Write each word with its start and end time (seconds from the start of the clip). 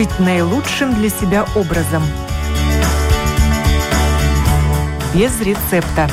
жить 0.00 0.18
наилучшим 0.18 0.94
для 0.94 1.10
себя 1.10 1.44
образом. 1.54 2.02
Без 5.14 5.38
рецепта. 5.42 6.08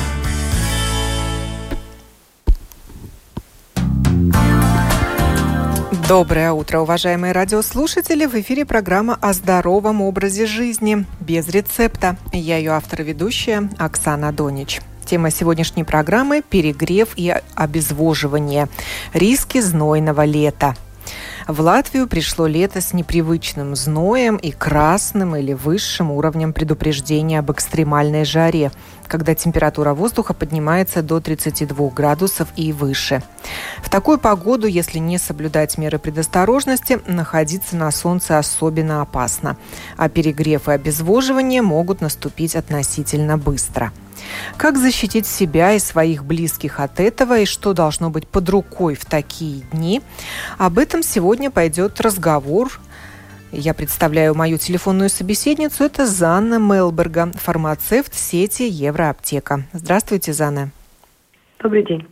Доброе 6.06 6.52
утро, 6.52 6.80
уважаемые 6.80 7.32
радиослушатели! 7.32 8.26
В 8.26 8.34
эфире 8.34 8.66
программа 8.66 9.16
о 9.22 9.32
здоровом 9.32 10.02
образе 10.02 10.44
жизни 10.44 11.06
без 11.20 11.48
рецепта. 11.48 12.18
Я 12.30 12.58
ее 12.58 12.72
автор 12.72 13.00
и 13.00 13.04
ведущая 13.04 13.70
Оксана 13.78 14.32
Донич. 14.32 14.82
Тема 15.06 15.30
сегодняшней 15.30 15.84
программы– 15.84 16.42
перегрев 16.50 17.08
и 17.16 17.34
обезвоживание. 17.54 18.68
Риски 19.14 19.62
знойного 19.62 20.26
лета– 20.26 20.76
в 21.48 21.60
Латвию 21.62 22.06
пришло 22.06 22.46
лето 22.46 22.82
с 22.82 22.92
непривычным 22.92 23.74
зноем 23.74 24.36
и 24.36 24.50
красным 24.50 25.34
или 25.34 25.54
высшим 25.54 26.10
уровнем 26.10 26.52
предупреждения 26.52 27.38
об 27.38 27.50
экстремальной 27.50 28.26
жаре, 28.26 28.70
когда 29.06 29.34
температура 29.34 29.94
воздуха 29.94 30.34
поднимается 30.34 31.02
до 31.02 31.20
32 31.20 31.88
градусов 31.88 32.48
и 32.56 32.74
выше. 32.74 33.22
В 33.82 33.88
такую 33.88 34.18
погоду, 34.18 34.66
если 34.66 34.98
не 34.98 35.16
соблюдать 35.16 35.78
меры 35.78 35.98
предосторожности, 35.98 37.00
находиться 37.06 37.76
на 37.76 37.90
солнце 37.92 38.38
особенно 38.38 39.00
опасно, 39.00 39.56
а 39.96 40.10
перегрев 40.10 40.68
и 40.68 40.72
обезвоживание 40.72 41.62
могут 41.62 42.02
наступить 42.02 42.56
относительно 42.56 43.38
быстро– 43.38 43.90
как 44.56 44.76
защитить 44.76 45.26
себя 45.26 45.72
и 45.72 45.78
своих 45.78 46.24
близких 46.24 46.80
от 46.80 47.00
этого 47.00 47.40
и 47.40 47.44
что 47.44 47.72
должно 47.72 48.10
быть 48.10 48.26
под 48.26 48.48
рукой 48.48 48.94
в 48.94 49.04
такие 49.04 49.62
дни? 49.72 50.02
Об 50.58 50.78
этом 50.78 51.02
сегодня 51.02 51.50
пойдет 51.50 52.00
разговор 52.00 52.80
я 53.50 53.72
представляю 53.72 54.34
мою 54.34 54.58
телефонную 54.58 55.08
собеседницу. 55.08 55.84
Это 55.84 56.06
Занна 56.06 56.58
Мелберга, 56.58 57.32
фармацевт 57.34 58.12
сети 58.14 58.64
Евроаптека. 58.64 59.64
Здравствуйте, 59.72 60.34
Занна. 60.34 60.68
Добрый 61.62 61.84
день. 61.84 62.06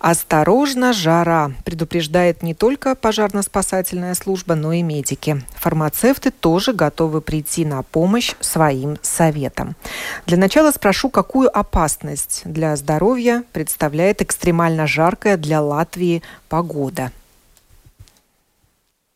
Осторожно, 0.00 0.94
жара, 0.94 1.50
предупреждает 1.66 2.42
не 2.42 2.54
только 2.54 2.94
пожарно-спасательная 2.94 4.14
служба, 4.14 4.54
но 4.54 4.72
и 4.72 4.80
медики. 4.80 5.36
Фармацевты 5.56 6.30
тоже 6.30 6.72
готовы 6.72 7.20
прийти 7.20 7.66
на 7.66 7.82
помощь 7.82 8.32
своим 8.40 8.96
советам. 9.02 9.76
Для 10.24 10.38
начала 10.38 10.70
спрошу, 10.70 11.10
какую 11.10 11.54
опасность 11.54 12.40
для 12.46 12.74
здоровья 12.76 13.44
представляет 13.52 14.22
экстремально 14.22 14.86
жаркая 14.86 15.36
для 15.36 15.60
Латвии 15.60 16.22
погода? 16.48 17.10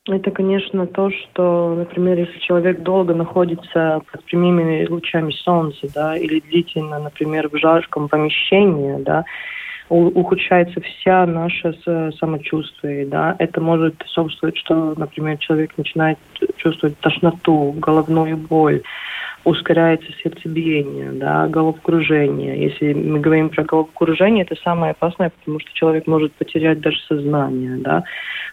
Это, 0.06 0.30
конечно, 0.32 0.86
то, 0.86 1.10
что, 1.10 1.76
например, 1.78 2.18
если 2.18 2.38
человек 2.40 2.82
долго 2.82 3.14
находится 3.14 4.02
под 4.12 4.22
прямыми 4.24 4.86
лучами 4.86 5.32
солнца, 5.32 5.86
да, 5.94 6.14
или 6.14 6.40
длительно, 6.40 6.98
например, 6.98 7.48
в 7.48 7.56
жарком 7.56 8.10
помещении, 8.10 9.02
да, 9.02 9.24
ухудшается 9.88 10.80
вся 10.80 11.26
наше 11.26 11.74
самочувствие, 12.18 13.06
да, 13.06 13.36
это 13.38 13.60
может 13.60 13.94
способствовать, 13.96 14.56
что, 14.56 14.94
например, 14.96 15.38
человек 15.38 15.76
начинает 15.76 16.18
чувствовать 16.56 16.98
тошноту, 17.00 17.74
головную 17.76 18.36
боль, 18.36 18.82
ускоряется 19.44 20.06
сердцебиение, 20.22 21.12
да, 21.12 21.46
головокружение. 21.48 22.62
Если 22.62 22.94
мы 22.94 23.20
говорим 23.20 23.50
про 23.50 23.64
головокружение, 23.64 24.44
это 24.44 24.56
самое 24.62 24.92
опасное, 24.92 25.30
потому 25.38 25.60
что 25.60 25.70
человек 25.74 26.06
может 26.06 26.32
потерять 26.32 26.80
даже 26.80 26.98
сознание, 27.06 27.76
да, 27.76 28.04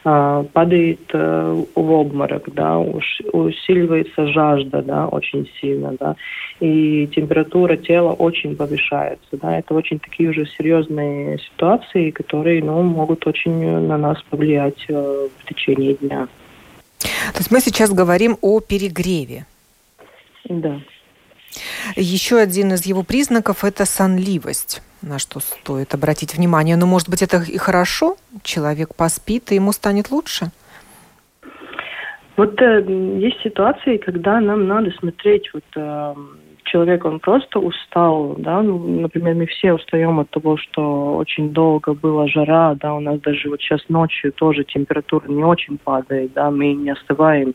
а, 0.03 0.43
падает 0.51 0.99
э, 1.13 1.63
в 1.75 1.91
обморок, 1.91 2.51
да, 2.53 2.79
усиливается 2.79 4.27
жажда, 4.27 4.81
да, 4.81 5.07
очень 5.07 5.47
сильно, 5.61 5.95
да, 5.99 6.15
и 6.59 7.07
температура 7.15 7.77
тела 7.77 8.13
очень 8.13 8.55
повышается, 8.55 9.29
да, 9.33 9.59
это 9.59 9.73
очень 9.73 9.99
такие 9.99 10.29
уже 10.29 10.45
серьезные 10.57 11.20
ситуации, 11.37 12.11
которые, 12.11 12.63
ну, 12.63 12.81
могут 12.83 13.27
очень 13.27 13.79
на 13.87 13.97
нас 13.97 14.21
повлиять 14.29 14.85
э, 14.89 15.27
в 15.37 15.45
течение 15.45 15.95
дня. 15.95 16.27
То 16.99 17.39
есть 17.39 17.51
мы 17.51 17.59
сейчас 17.59 17.91
говорим 17.91 18.37
о 18.41 18.59
перегреве. 18.59 19.45
Да. 20.45 20.79
Еще 21.95 22.37
один 22.37 22.73
из 22.73 22.85
его 22.85 23.03
признаков– 23.03 23.63
это 23.63 23.85
сонливость, 23.85 24.81
на 25.01 25.19
что 25.19 25.39
стоит 25.39 25.93
обратить 25.93 26.35
внимание. 26.35 26.77
Но, 26.77 26.85
может 26.85 27.09
быть, 27.09 27.21
это 27.21 27.41
и 27.41 27.57
хорошо? 27.57 28.17
Человек 28.43 28.95
поспит, 28.95 29.51
и 29.51 29.55
ему 29.55 29.71
станет 29.73 30.11
лучше? 30.11 30.51
Вот 32.37 32.61
э, 32.61 32.81
есть 33.19 33.41
ситуации, 33.43 33.97
когда 33.97 34.39
нам 34.39 34.67
надо 34.67 34.91
смотреть, 34.91 35.53
вот 35.53 35.65
э, 35.75 36.15
человек, 36.71 37.05
он 37.05 37.19
просто 37.19 37.59
устал, 37.59 38.35
да, 38.37 38.61
ну, 38.61 38.77
например, 39.01 39.35
мы 39.35 39.45
все 39.45 39.73
устаем 39.73 40.19
от 40.19 40.29
того, 40.29 40.57
что 40.57 41.15
очень 41.17 41.51
долго 41.51 41.93
была 41.93 42.27
жара, 42.27 42.75
да, 42.75 42.93
у 42.93 42.99
нас 42.99 43.19
даже 43.19 43.49
вот 43.49 43.59
сейчас 43.61 43.81
ночью 43.89 44.31
тоже 44.31 44.63
температура 44.63 45.27
не 45.27 45.43
очень 45.43 45.77
падает, 45.77 46.33
да, 46.33 46.49
мы 46.49 46.73
не 46.73 46.91
остываем 46.91 47.53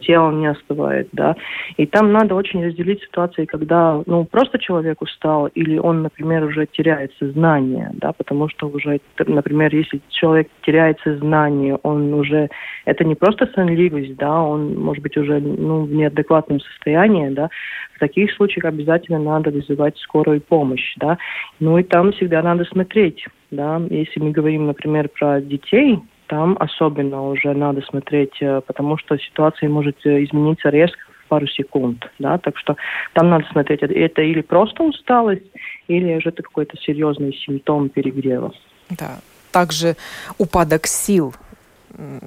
тело 0.00 0.30
не 0.32 0.46
остывает, 0.46 1.08
да. 1.12 1.36
И 1.76 1.86
там 1.86 2.12
надо 2.12 2.34
очень 2.34 2.64
разделить 2.64 3.02
ситуации, 3.02 3.44
когда, 3.44 4.02
ну, 4.06 4.24
просто 4.24 4.58
человек 4.58 5.02
устал, 5.02 5.46
или 5.48 5.78
он, 5.78 6.02
например, 6.02 6.44
уже 6.44 6.66
теряет 6.66 7.12
сознание, 7.18 7.90
да, 7.94 8.12
потому 8.12 8.48
что 8.48 8.68
уже, 8.68 9.00
например, 9.18 9.74
если 9.74 10.00
человек 10.08 10.48
теряет 10.62 10.98
сознание, 11.00 11.78
он 11.82 12.12
уже, 12.14 12.48
это 12.84 13.04
не 13.04 13.14
просто 13.14 13.48
сонливость, 13.54 14.16
да, 14.16 14.42
он, 14.42 14.76
может 14.76 15.02
быть, 15.02 15.16
уже, 15.16 15.40
ну, 15.40 15.84
в 15.84 15.92
неадекватном 15.92 16.60
состоянии, 16.60 17.28
да, 17.30 17.48
в 17.94 17.98
таких 18.00 18.32
случаях 18.32 18.64
обязательно 18.64 19.18
надо 19.18 19.50
вызывать 19.50 19.98
скорую 19.98 20.40
помощь, 20.40 20.94
да. 20.96 21.18
Ну 21.60 21.78
и 21.78 21.82
там 21.82 22.12
всегда 22.12 22.42
надо 22.42 22.64
смотреть, 22.64 23.26
да, 23.50 23.80
если 23.90 24.20
мы 24.20 24.30
говорим, 24.30 24.66
например, 24.66 25.08
про 25.08 25.40
детей, 25.40 26.00
там 26.30 26.56
особенно 26.60 27.28
уже 27.28 27.52
надо 27.54 27.82
смотреть, 27.82 28.40
э, 28.40 28.60
потому 28.64 28.96
что 28.98 29.18
ситуация 29.18 29.68
может 29.68 29.96
э, 30.06 30.22
измениться 30.22 30.68
резко 30.68 31.00
в 31.24 31.26
пару 31.26 31.48
секунд, 31.48 32.08
да, 32.20 32.38
так 32.38 32.56
что 32.56 32.76
там 33.14 33.30
надо 33.30 33.46
смотреть, 33.50 33.82
это 33.82 34.22
или 34.22 34.40
просто 34.40 34.84
усталость, 34.84 35.42
или 35.88 36.20
же 36.20 36.28
это 36.28 36.44
какой-то 36.44 36.76
серьезный 36.76 37.34
симптом 37.34 37.88
перегрева. 37.88 38.52
Да, 38.90 39.18
также 39.50 39.96
упадок 40.38 40.86
сил 40.86 41.34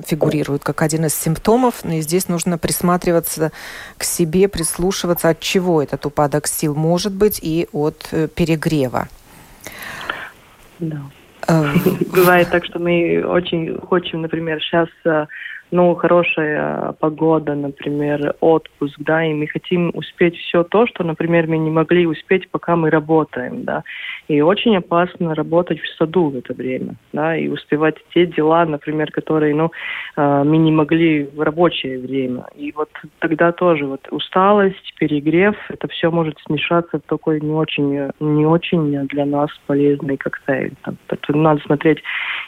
фигурирует 0.05 0.65
как 0.65 0.81
один 0.81 1.05
из 1.05 1.15
симптомов, 1.15 1.85
но 1.85 1.93
и 1.93 2.01
здесь 2.01 2.27
нужно 2.27 2.57
присматриваться 2.57 3.53
к 3.97 4.03
себе, 4.03 4.49
прислушиваться, 4.49 5.29
от 5.29 5.39
чего 5.39 5.81
этот 5.81 6.05
упадок 6.05 6.47
сил 6.47 6.75
может 6.75 7.13
быть 7.13 7.39
и 7.41 7.69
от 7.71 8.09
э, 8.11 8.27
перегрева. 8.27 9.07
Да. 10.79 11.03
Эм. 11.47 11.73
Бывает 12.11 12.49
так, 12.49 12.65
что 12.65 12.79
мы 12.79 13.23
очень 13.25 13.77
хотим, 13.89 14.21
например, 14.21 14.61
сейчас 14.61 14.87
э, 15.05 15.25
ну, 15.73 15.95
хорошая 15.95 16.91
погода, 16.99 17.55
например, 17.55 18.35
отпуск, 18.41 18.93
да, 18.99 19.25
и 19.25 19.33
мы 19.33 19.47
хотим 19.47 19.89
успеть 19.95 20.37
все 20.37 20.63
то, 20.63 20.85
что, 20.85 21.03
например, 21.03 21.47
мы 21.47 21.57
не 21.57 21.71
могли 21.71 22.05
успеть, 22.05 22.47
пока 22.51 22.75
мы 22.75 22.91
работаем, 22.91 23.63
да. 23.63 23.83
И 24.27 24.39
очень 24.41 24.77
опасно 24.77 25.33
работать 25.33 25.79
в 25.81 25.97
саду 25.97 26.29
в 26.29 26.37
это 26.37 26.53
время, 26.53 26.93
да, 27.11 27.35
и 27.35 27.47
успевать 27.47 27.95
те 28.13 28.27
дела, 28.27 28.65
например, 28.65 29.11
которые, 29.11 29.55
ну, 29.55 29.71
э, 30.15 30.43
мы 30.45 30.57
не 30.57 30.71
могли 30.71 31.23
в 31.23 31.41
рабочее 31.41 31.97
время. 31.97 32.45
И 32.55 32.71
вот 32.71 32.89
тогда 33.17 33.51
тоже 33.51 33.87
вот 33.87 34.07
усталость, 34.11 34.93
перегрев, 34.99 35.55
это 35.69 35.87
все 35.87 36.11
может 36.11 36.37
смешаться 36.45 36.99
в 36.99 37.09
такой 37.09 37.41
не 37.41 37.51
очень, 37.51 38.11
не 38.19 38.45
очень 38.45 39.07
для 39.07 39.25
нас 39.25 39.49
полезный 39.65 40.17
коктейль. 40.17 40.73
Надо 41.29 41.61
смотреть 41.63 41.97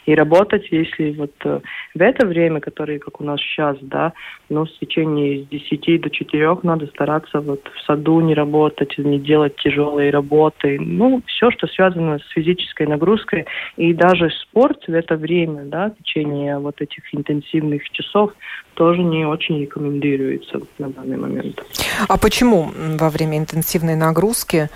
и 0.06 0.14
работать, 0.14 0.68
если 0.70 1.10
вот 1.18 1.32
э, 1.44 1.60
в 1.94 2.00
это 2.00 2.24
время, 2.24 2.60
которое, 2.60 3.00
как 3.00 3.15
у 3.20 3.24
нас 3.24 3.40
сейчас, 3.40 3.76
да, 3.80 4.12
но 4.48 4.64
в 4.64 4.70
течение 4.78 5.44
с 5.44 5.48
10 5.48 6.00
до 6.00 6.10
4 6.10 6.58
надо 6.62 6.86
стараться 6.86 7.40
вот 7.40 7.60
в 7.74 7.86
саду 7.86 8.20
не 8.20 8.34
работать, 8.34 8.96
не 8.98 9.18
делать 9.18 9.56
тяжелые 9.56 10.10
работы. 10.10 10.78
Ну, 10.80 11.22
все, 11.26 11.50
что 11.50 11.66
связано 11.66 12.18
с 12.18 12.28
физической 12.32 12.86
нагрузкой. 12.86 13.46
И 13.76 13.92
даже 13.92 14.30
спорт 14.30 14.86
в 14.86 14.92
это 14.92 15.16
время, 15.16 15.64
да, 15.64 15.90
в 15.90 16.02
течение 16.02 16.58
вот 16.58 16.80
этих 16.80 17.02
интенсивных 17.14 17.88
часов 17.90 18.32
тоже 18.74 19.02
не 19.02 19.24
очень 19.24 19.60
рекомендуется 19.60 20.60
на 20.78 20.90
данный 20.90 21.16
момент. 21.16 21.62
А 22.08 22.18
почему 22.18 22.70
во 22.98 23.10
время 23.10 23.38
интенсивной 23.38 23.96
нагрузки 23.96 24.68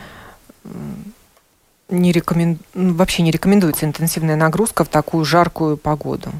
не 1.88 2.12
рекомен... 2.12 2.58
вообще 2.74 3.22
не 3.22 3.30
рекомендуется 3.30 3.84
интенсивная 3.86 4.36
нагрузка 4.36 4.84
в 4.84 4.88
такую 4.88 5.24
жаркую 5.24 5.76
погоду? 5.76 6.30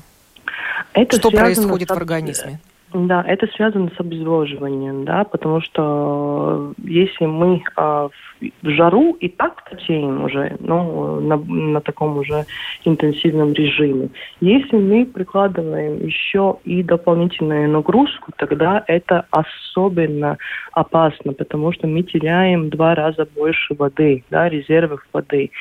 Это 0.95 1.17
Что 1.17 1.31
происходит 1.31 1.89
с... 1.89 1.95
в 1.95 1.97
организме? 1.97 2.61
Да, 2.93 3.23
это 3.25 3.47
связано 3.55 3.89
с 3.97 4.01
обезвоживанием, 4.01 5.05
да, 5.05 5.23
потому 5.23 5.61
что 5.61 6.73
если 6.83 7.25
мы 7.25 7.63
а, 7.77 8.09
в 8.41 8.69
жару 8.69 9.13
и 9.21 9.29
так 9.29 9.69
потеем 9.71 10.25
уже, 10.25 10.57
ну, 10.59 11.21
на, 11.21 11.37
на 11.37 11.81
таком 11.81 12.19
уже 12.19 12.47
интенсивном 12.85 13.53
режиме, 13.53 14.09
если 14.41 14.77
мы 14.77 15.07
прикладываем 15.07 16.05
еще 16.05 16.57
и 16.65 16.83
дополнительную 16.83 17.71
нагрузку, 17.71 18.33
тогда 18.37 18.83
это 18.89 19.25
особенно 19.31 20.37
опасно, 20.73 21.33
потому 21.33 21.73
что 21.73 21.87
мы 21.87 22.03
теряем 22.03 22.71
два 22.71 22.97
раза 22.97 23.25
больше 23.37 23.75
воды, 23.75 24.25
да, 24.31 24.49
резервов 24.49 25.07
воды. 25.13 25.53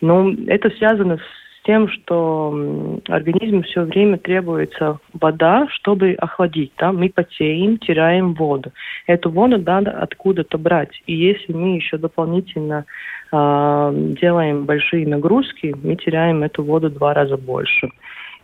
Но 0.00 0.32
это 0.46 0.70
связано 0.70 1.18
с 1.18 1.40
тем, 1.70 1.88
что 1.88 2.98
организму 3.06 3.62
все 3.62 3.82
время 3.82 4.18
требуется 4.18 4.98
вода, 5.12 5.68
чтобы 5.70 6.14
охладить. 6.18 6.72
Да? 6.76 6.90
Мы 6.90 7.10
потеем, 7.10 7.78
теряем 7.78 8.34
воду. 8.34 8.72
Эту 9.06 9.30
воду 9.30 9.56
надо 9.56 9.92
откуда-то 9.92 10.58
брать. 10.58 11.00
И 11.06 11.14
если 11.14 11.52
мы 11.52 11.76
еще 11.76 11.96
дополнительно 11.96 12.86
э, 13.30 13.92
делаем 14.20 14.64
большие 14.64 15.06
нагрузки, 15.06 15.76
мы 15.80 15.94
теряем 15.94 16.42
эту 16.42 16.64
воду 16.64 16.90
два 16.90 17.14
раза 17.14 17.36
больше. 17.36 17.88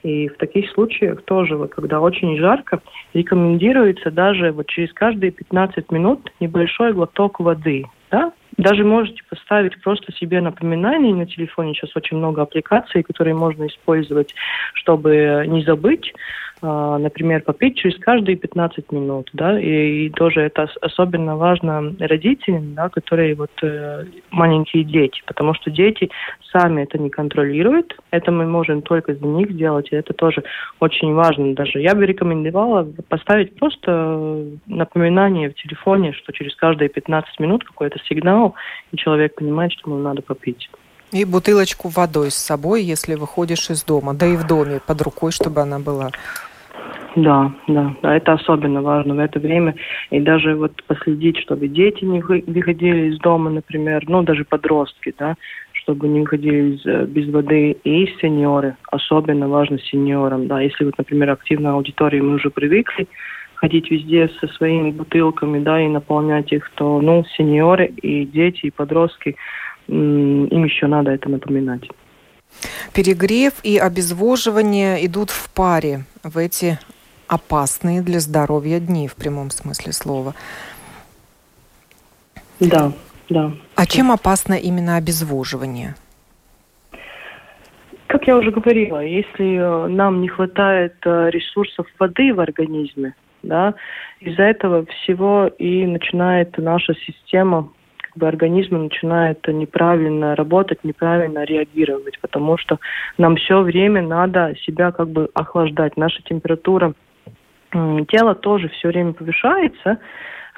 И 0.04 0.28
в 0.28 0.36
таких 0.36 0.70
случаях 0.70 1.22
тоже, 1.22 1.56
вот, 1.56 1.74
когда 1.74 2.00
очень 2.00 2.36
жарко, 2.36 2.80
рекомендуется 3.12 4.12
даже 4.12 4.52
вот 4.52 4.68
через 4.68 4.92
каждые 4.92 5.32
15 5.32 5.90
минут 5.90 6.32
небольшой 6.38 6.92
глоток 6.92 7.40
воды. 7.40 7.86
Да? 8.56 8.70
Даже 8.70 8.84
можете 8.84 9.22
поставить 9.28 9.80
просто 9.82 10.12
себе 10.12 10.40
напоминание 10.40 11.14
на 11.14 11.26
телефоне. 11.26 11.74
Сейчас 11.74 11.94
очень 11.94 12.16
много 12.16 12.42
аппликаций, 12.42 13.02
которые 13.02 13.34
можно 13.34 13.66
использовать, 13.66 14.34
чтобы 14.74 15.44
не 15.46 15.62
забыть. 15.62 16.12
А, 16.62 16.96
например, 16.98 17.42
попить 17.42 17.76
через 17.76 17.98
каждые 17.98 18.36
15 18.36 18.90
минут, 18.90 19.28
да, 19.34 19.60
и, 19.60 20.06
и 20.06 20.10
тоже 20.10 20.40
это 20.40 20.68
особенно 20.80 21.36
важно 21.36 21.94
родителям, 21.98 22.74
да, 22.74 22.88
которые 22.88 23.34
вот 23.34 23.50
э, 23.62 24.04
маленькие 24.30 24.84
дети, 24.84 25.22
потому 25.26 25.52
что 25.52 25.70
дети 25.70 26.10
сами 26.50 26.82
это 26.82 26.96
не 26.96 27.10
контролируют, 27.10 27.94
это 28.10 28.32
мы 28.32 28.46
можем 28.46 28.80
только 28.80 29.14
за 29.14 29.26
них 29.26 29.50
сделать, 29.50 29.88
и 29.92 29.96
это 29.96 30.14
тоже 30.14 30.44
очень 30.80 31.12
важно 31.12 31.54
даже. 31.54 31.78
Я 31.80 31.94
бы 31.94 32.06
рекомендовала 32.06 32.88
поставить 33.08 33.54
просто 33.56 34.46
напоминание 34.66 35.50
в 35.50 35.54
телефоне, 35.56 36.14
что 36.14 36.32
через 36.32 36.56
каждые 36.56 36.88
15 36.88 37.38
минут 37.38 37.64
какой-то 37.64 37.98
сигнал, 38.08 38.54
и 38.92 38.96
человек 38.96 39.34
понимает, 39.34 39.72
что 39.72 39.90
ему 39.90 40.00
надо 40.00 40.22
попить. 40.22 40.70
И 41.12 41.24
бутылочку 41.24 41.88
водой 41.88 42.30
с 42.30 42.34
собой, 42.34 42.82
если 42.82 43.14
выходишь 43.14 43.70
из 43.70 43.84
дома, 43.84 44.12
да 44.12 44.26
и 44.26 44.36
в 44.36 44.46
доме 44.46 44.80
под 44.84 45.02
рукой, 45.02 45.30
чтобы 45.30 45.60
она 45.60 45.78
была. 45.78 46.10
Да, 47.14 47.50
да, 47.66 47.96
да, 48.02 48.14
это 48.14 48.34
особенно 48.34 48.82
важно 48.82 49.14
в 49.14 49.18
это 49.18 49.40
время. 49.40 49.74
И 50.10 50.20
даже 50.20 50.54
вот 50.54 50.72
последить, 50.86 51.38
чтобы 51.38 51.66
дети 51.66 52.04
не 52.04 52.20
выходили 52.20 53.10
из 53.10 53.18
дома, 53.20 53.48
например, 53.48 54.04
ну, 54.06 54.22
даже 54.22 54.44
подростки, 54.44 55.14
да, 55.18 55.34
чтобы 55.72 56.08
не 56.08 56.20
выходили 56.20 56.78
э, 56.84 57.06
без 57.06 57.32
воды. 57.32 57.70
И 57.84 58.06
сеньоры, 58.20 58.76
особенно 58.90 59.48
важно 59.48 59.78
сеньорам, 59.78 60.46
да, 60.46 60.60
если 60.60 60.84
вот, 60.84 60.98
например, 60.98 61.30
активная 61.30 61.72
аудитория, 61.72 62.20
мы 62.20 62.34
уже 62.34 62.50
привыкли 62.50 63.08
ходить 63.54 63.90
везде 63.90 64.28
со 64.38 64.48
своими 64.48 64.90
бутылками, 64.90 65.58
да, 65.58 65.80
и 65.80 65.88
наполнять 65.88 66.52
их, 66.52 66.70
то, 66.74 67.00
ну, 67.00 67.24
сеньоры 67.36 67.86
и 67.86 68.26
дети, 68.26 68.66
и 68.66 68.70
подростки, 68.70 69.36
им 69.88 70.64
еще 70.64 70.86
надо 70.86 71.10
это 71.10 71.28
напоминать. 71.28 71.88
Перегрев 72.92 73.54
и 73.62 73.76
обезвоживание 73.78 75.04
идут 75.06 75.30
в 75.30 75.50
паре 75.50 76.04
в 76.22 76.38
эти 76.38 76.78
опасные 77.28 78.02
для 78.02 78.20
здоровья 78.20 78.80
дни 78.80 79.08
в 79.08 79.14
прямом 79.14 79.50
смысле 79.50 79.92
слова. 79.92 80.34
Да, 82.60 82.92
да. 83.28 83.52
А 83.74 83.86
чем 83.86 84.10
опасно 84.10 84.54
именно 84.54 84.96
обезвоживание? 84.96 85.94
Как 88.06 88.26
я 88.26 88.36
уже 88.36 88.50
говорила, 88.50 89.04
если 89.04 89.56
э, 89.56 89.88
нам 89.88 90.20
не 90.20 90.28
хватает 90.28 90.94
э, 91.04 91.28
ресурсов 91.30 91.86
воды 91.98 92.32
в 92.32 92.40
организме, 92.40 93.14
да, 93.42 93.74
из-за 94.20 94.44
этого 94.44 94.86
всего 94.86 95.48
и 95.58 95.84
начинает 95.86 96.56
наша 96.56 96.94
система 96.94 97.68
бы 98.16 98.28
организм 98.28 98.84
начинает 98.84 99.46
неправильно 99.48 100.34
работать, 100.34 100.84
неправильно 100.84 101.44
реагировать, 101.44 102.18
потому 102.20 102.56
что 102.58 102.78
нам 103.18 103.36
все 103.36 103.60
время 103.60 104.02
надо 104.02 104.54
себя 104.62 104.92
как 104.92 105.08
бы 105.08 105.28
охлаждать. 105.34 105.96
Наша 105.96 106.22
температура 106.22 106.94
тела 107.72 108.34
тоже 108.34 108.68
все 108.68 108.88
время 108.88 109.12
повышается, 109.12 109.98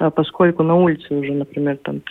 поскольку 0.09 0.63
на 0.63 0.75
улице 0.75 1.13
уже, 1.13 1.33
например, 1.33 1.77
там 1.77 2.01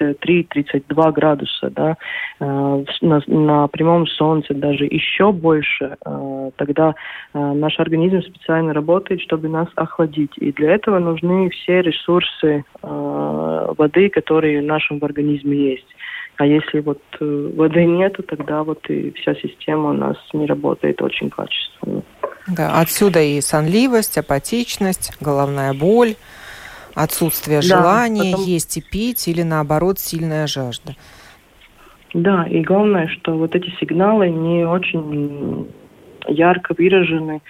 33-32 0.00 1.12
градуса, 1.12 1.70
да, 1.70 1.96
а, 2.40 2.82
на, 3.00 3.22
на 3.26 3.68
прямом 3.68 4.06
солнце 4.06 4.54
даже 4.54 4.84
еще 4.84 5.32
больше, 5.32 5.96
а, 6.04 6.50
тогда 6.56 6.94
наш 7.34 7.78
организм 7.78 8.22
специально 8.22 8.72
работает, 8.72 9.20
чтобы 9.20 9.48
нас 9.48 9.68
охладить. 9.76 10.32
И 10.38 10.52
для 10.52 10.74
этого 10.74 10.98
нужны 10.98 11.50
все 11.50 11.82
ресурсы 11.82 12.64
воды, 12.82 14.08
которые 14.08 14.60
в 14.60 14.64
нашем 14.64 14.98
организме 15.02 15.72
есть. 15.72 15.86
А 16.38 16.44
если 16.44 16.80
вот 16.80 17.00
э, 17.18 17.50
воды 17.54 17.84
нету, 17.86 18.22
тогда 18.22 18.62
вот 18.62 18.88
и 18.90 19.10
вся 19.12 19.34
система 19.36 19.90
у 19.90 19.92
нас 19.94 20.16
не 20.34 20.46
работает 20.46 21.00
очень 21.00 21.30
качественно. 21.30 22.02
Да, 22.46 22.78
отсюда 22.80 23.20
и 23.22 23.40
сонливость, 23.40 24.18
апатичность, 24.18 25.16
головная 25.20 25.72
боль, 25.72 26.14
отсутствие 26.96 27.60
да, 27.60 27.62
желания 27.62 28.32
потом... 28.32 28.46
есть 28.46 28.76
и 28.76 28.80
пить 28.80 29.28
или 29.28 29.42
наоборот 29.42 30.00
сильная 30.00 30.48
жажда. 30.48 30.96
Да, 32.14 32.44
и 32.44 32.62
главное, 32.62 33.08
что 33.08 33.36
вот 33.36 33.54
эти 33.54 33.70
сигналы 33.78 34.30
не 34.30 34.66
очень 34.66 35.68
ярко 36.26 36.74
выражены 36.76 37.42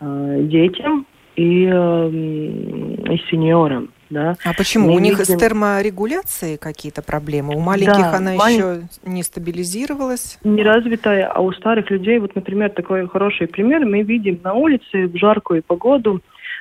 э, 0.00 0.38
детям 0.44 1.06
и, 1.34 1.68
э, 1.70 2.08
и 2.10 3.22
сеньорам. 3.30 3.90
Да. 4.10 4.36
А 4.44 4.52
почему? 4.52 4.90
Мы 4.90 4.96
У 4.96 4.98
них 4.98 5.18
видим... 5.18 5.36
с 5.36 5.40
терморегуляцией 5.40 6.58
какие-то 6.58 7.02
проблемы? 7.02 7.56
У 7.56 7.60
маленьких 7.60 7.96
да, 7.96 8.16
она 8.16 8.34
малень... 8.34 8.56
еще 8.56 8.82
не 9.04 9.22
стабилизировалась? 9.22 10.38
Не 10.44 10.62
развитая, 10.62 11.28
а 11.28 11.40
у 11.40 11.50
старых 11.52 11.90
людей, 11.90 12.18
вот, 12.18 12.34
например, 12.34 12.70
такой 12.70 13.08
хороший 13.08 13.48
пример, 13.48 13.86
мы 13.86 14.02
видим 14.02 14.38
на 14.44 14.52
улице 14.52 15.08
в 15.08 15.16
жаркую 15.16 15.62
погоду 15.62 16.20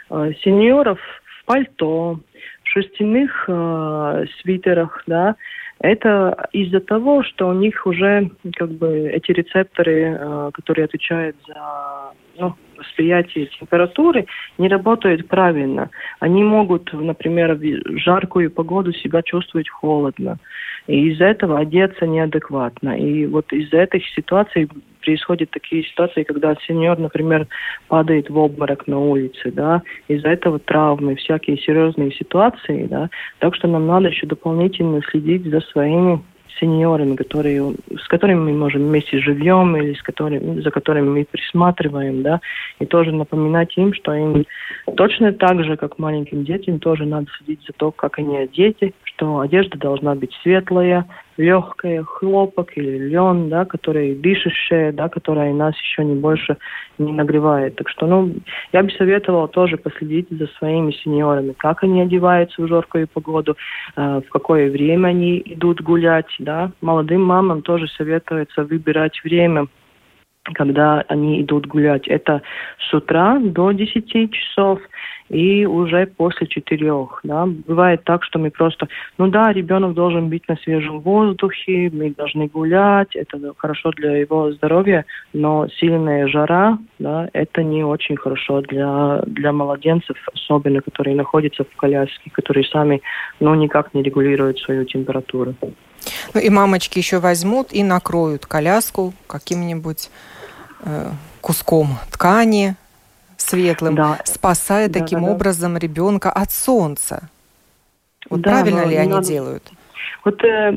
э, 0.09 0.31
сеньоров 0.41 0.99
в 1.41 1.45
пальто, 1.45 2.21
шерстяных 2.71 3.45
э, 3.47 4.25
свитерах, 4.41 5.03
да, 5.07 5.35
это 5.79 6.47
из-за 6.51 6.79
того, 6.79 7.23
что 7.23 7.47
у 7.47 7.53
них 7.53 7.88
уже 7.88 8.29
как 8.56 8.69
бы 8.69 9.09
эти 9.09 9.31
рецепторы, 9.31 10.18
э, 10.19 10.51
которые 10.53 10.85
отвечают 10.85 11.35
за 11.47 12.12
ну, 12.39 12.53
восприятие 12.77 13.48
температуры, 13.48 14.25
не 14.57 14.67
работают 14.67 15.27
правильно. 15.27 15.89
Они 16.19 16.43
могут, 16.43 16.93
например, 16.93 17.55
в 17.55 17.98
жаркую 17.98 18.51
погоду 18.51 18.93
себя 18.93 19.22
чувствовать 19.24 19.69
холодно. 19.69 20.38
И 20.88 21.10
из-за 21.10 21.25
этого 21.25 21.60
одеться 21.60 22.05
неадекватно. 22.07 22.98
И 22.98 23.25
вот 23.25 23.51
из-за 23.51 23.77
этой 23.77 24.03
ситуации 24.15 24.69
происходят 25.01 25.50
такие 25.51 25.84
ситуации, 25.84 26.24
когда 26.24 26.55
сеньор, 26.67 26.98
например, 26.98 27.48
падает 27.88 28.29
в 28.29 28.38
обморок 28.38 28.88
на 28.88 29.00
улице, 29.00 29.51
да, 29.51 29.81
из-за 30.08 30.29
этого 30.29 30.60
травмы, 30.60 31.15
всякие 31.15 31.58
серьезные 31.58 32.12
ситуации, 32.12 32.86
да, 32.86 33.10
так 33.39 33.55
что 33.55 33.67
нам 33.67 33.88
надо 33.88 34.10
еще 34.10 34.27
дополнительно 34.27 35.01
следить 35.10 35.46
за 35.46 35.62
своими 35.62 36.22
сеньорами, 36.60 37.15
которые, 37.15 37.74
с 37.98 38.08
которыми 38.08 38.51
мы 38.51 38.53
можем 38.53 38.84
вместе 38.84 39.20
живем 39.20 39.75
или 39.75 39.93
с 39.93 40.01
которыми, 40.01 40.62
за 40.62 40.72
которыми 40.72 41.10
мы 41.10 41.25
присматриваем, 41.29 42.22
да, 42.22 42.39
и 42.79 42.86
тоже 42.86 43.12
напоминать 43.12 43.75
им, 43.77 43.93
что 43.93 44.13
им 44.13 44.46
точно 44.96 45.34
так 45.34 45.63
же, 45.63 45.77
как 45.77 46.00
маленьким 46.00 46.43
детям, 46.43 46.79
тоже 46.79 47.05
надо 47.05 47.27
следить 47.38 47.65
за 47.65 47.74
то, 47.74 47.91
как 47.91 48.20
они 48.20 48.38
одеты, 48.38 48.93
что 49.03 49.39
одежда 49.39 49.77
должна 49.77 50.15
быть 50.15 50.34
светлая, 50.41 51.05
легкая, 51.41 52.03
хлопок 52.03 52.77
или 52.77 52.98
лен, 53.10 53.50
да, 53.50 53.65
который 53.65 54.15
дышащая, 54.15 54.91
да, 54.91 55.10
которая 55.10 55.53
нас 55.53 55.75
еще 55.79 56.05
не 56.05 56.15
больше 56.15 56.57
не 56.98 57.12
нагревает. 57.12 57.75
Так 57.75 57.89
что, 57.89 58.05
ну, 58.05 58.33
я 58.71 58.83
бы 58.83 58.89
советовала 58.91 59.48
тоже 59.48 59.77
последить 59.77 60.27
за 60.29 60.48
своими 60.57 60.91
сеньорами, 60.91 61.53
как 61.57 61.83
они 61.83 62.01
одеваются 62.01 62.62
в 62.62 62.67
жаркую 62.67 63.07
погоду, 63.07 63.57
э, 63.95 64.21
в 64.25 64.29
какое 64.29 64.69
время 64.69 65.10
они 65.10 65.41
идут 65.45 65.81
гулять, 65.81 66.33
да. 66.39 66.71
Молодым 66.81 67.24
мамам 67.24 67.62
тоже 67.62 67.88
советуется 67.88 68.63
выбирать 68.63 69.24
время, 69.24 69.67
когда 70.53 71.03
они 71.07 71.41
идут 71.41 71.67
гулять. 71.67 72.07
Это 72.07 72.41
с 72.89 72.93
утра 72.93 73.39
до 73.39 73.71
10 73.71 74.31
часов 74.31 74.79
и 75.31 75.65
уже 75.65 76.07
после 76.07 76.47
четырех. 76.47 77.21
Да. 77.23 77.45
Бывает 77.45 78.03
так, 78.03 78.23
что 78.23 78.38
мы 78.38 78.51
просто, 78.51 78.88
ну 79.17 79.27
да, 79.27 79.53
ребенок 79.53 79.93
должен 79.93 80.29
быть 80.29 80.47
на 80.50 80.57
свежем 80.57 81.00
воздухе, 81.00 81.89
мы 81.93 82.11
должны 82.11 82.47
гулять, 82.47 83.15
это 83.15 83.39
хорошо 83.57 83.91
для 83.91 84.17
его 84.17 84.51
здоровья, 84.51 85.05
но 85.33 85.67
сильная 85.79 86.27
жара, 86.27 86.77
да, 87.00 87.29
это 87.31 87.63
не 87.63 87.83
очень 87.83 88.17
хорошо 88.17 88.61
для, 88.61 89.21
для 89.25 89.53
младенцев, 89.53 90.17
особенно 90.33 90.81
которые 90.81 91.15
находятся 91.15 91.63
в 91.63 91.75
коляске, 91.77 92.29
которые 92.31 92.65
сами, 92.65 93.01
ну, 93.39 93.55
никак 93.55 93.93
не 93.93 94.03
регулируют 94.03 94.59
свою 94.59 94.83
температуру. 94.83 95.55
Ну 96.33 96.41
и 96.41 96.50
мамочки 96.50 96.97
еще 96.97 97.19
возьмут 97.19 97.71
и 97.71 97.83
накроют 97.83 98.45
коляску 98.45 99.13
каким-нибудь 99.27 100.09
э, 100.83 101.11
куском 101.41 102.00
ткани 102.11 102.75
светлым, 103.41 103.95
да. 103.95 104.19
спасая 104.24 104.88
да, 104.88 105.00
таким 105.00 105.24
да, 105.24 105.31
образом 105.31 105.77
ребенка 105.77 106.31
от 106.31 106.51
солнца. 106.51 107.29
Вот 108.29 108.41
да, 108.41 108.51
правильно 108.51 108.86
ли 108.86 108.95
они 108.95 109.12
надо... 109.12 109.27
делают? 109.27 109.63
Вот 110.24 110.43
э, 110.43 110.71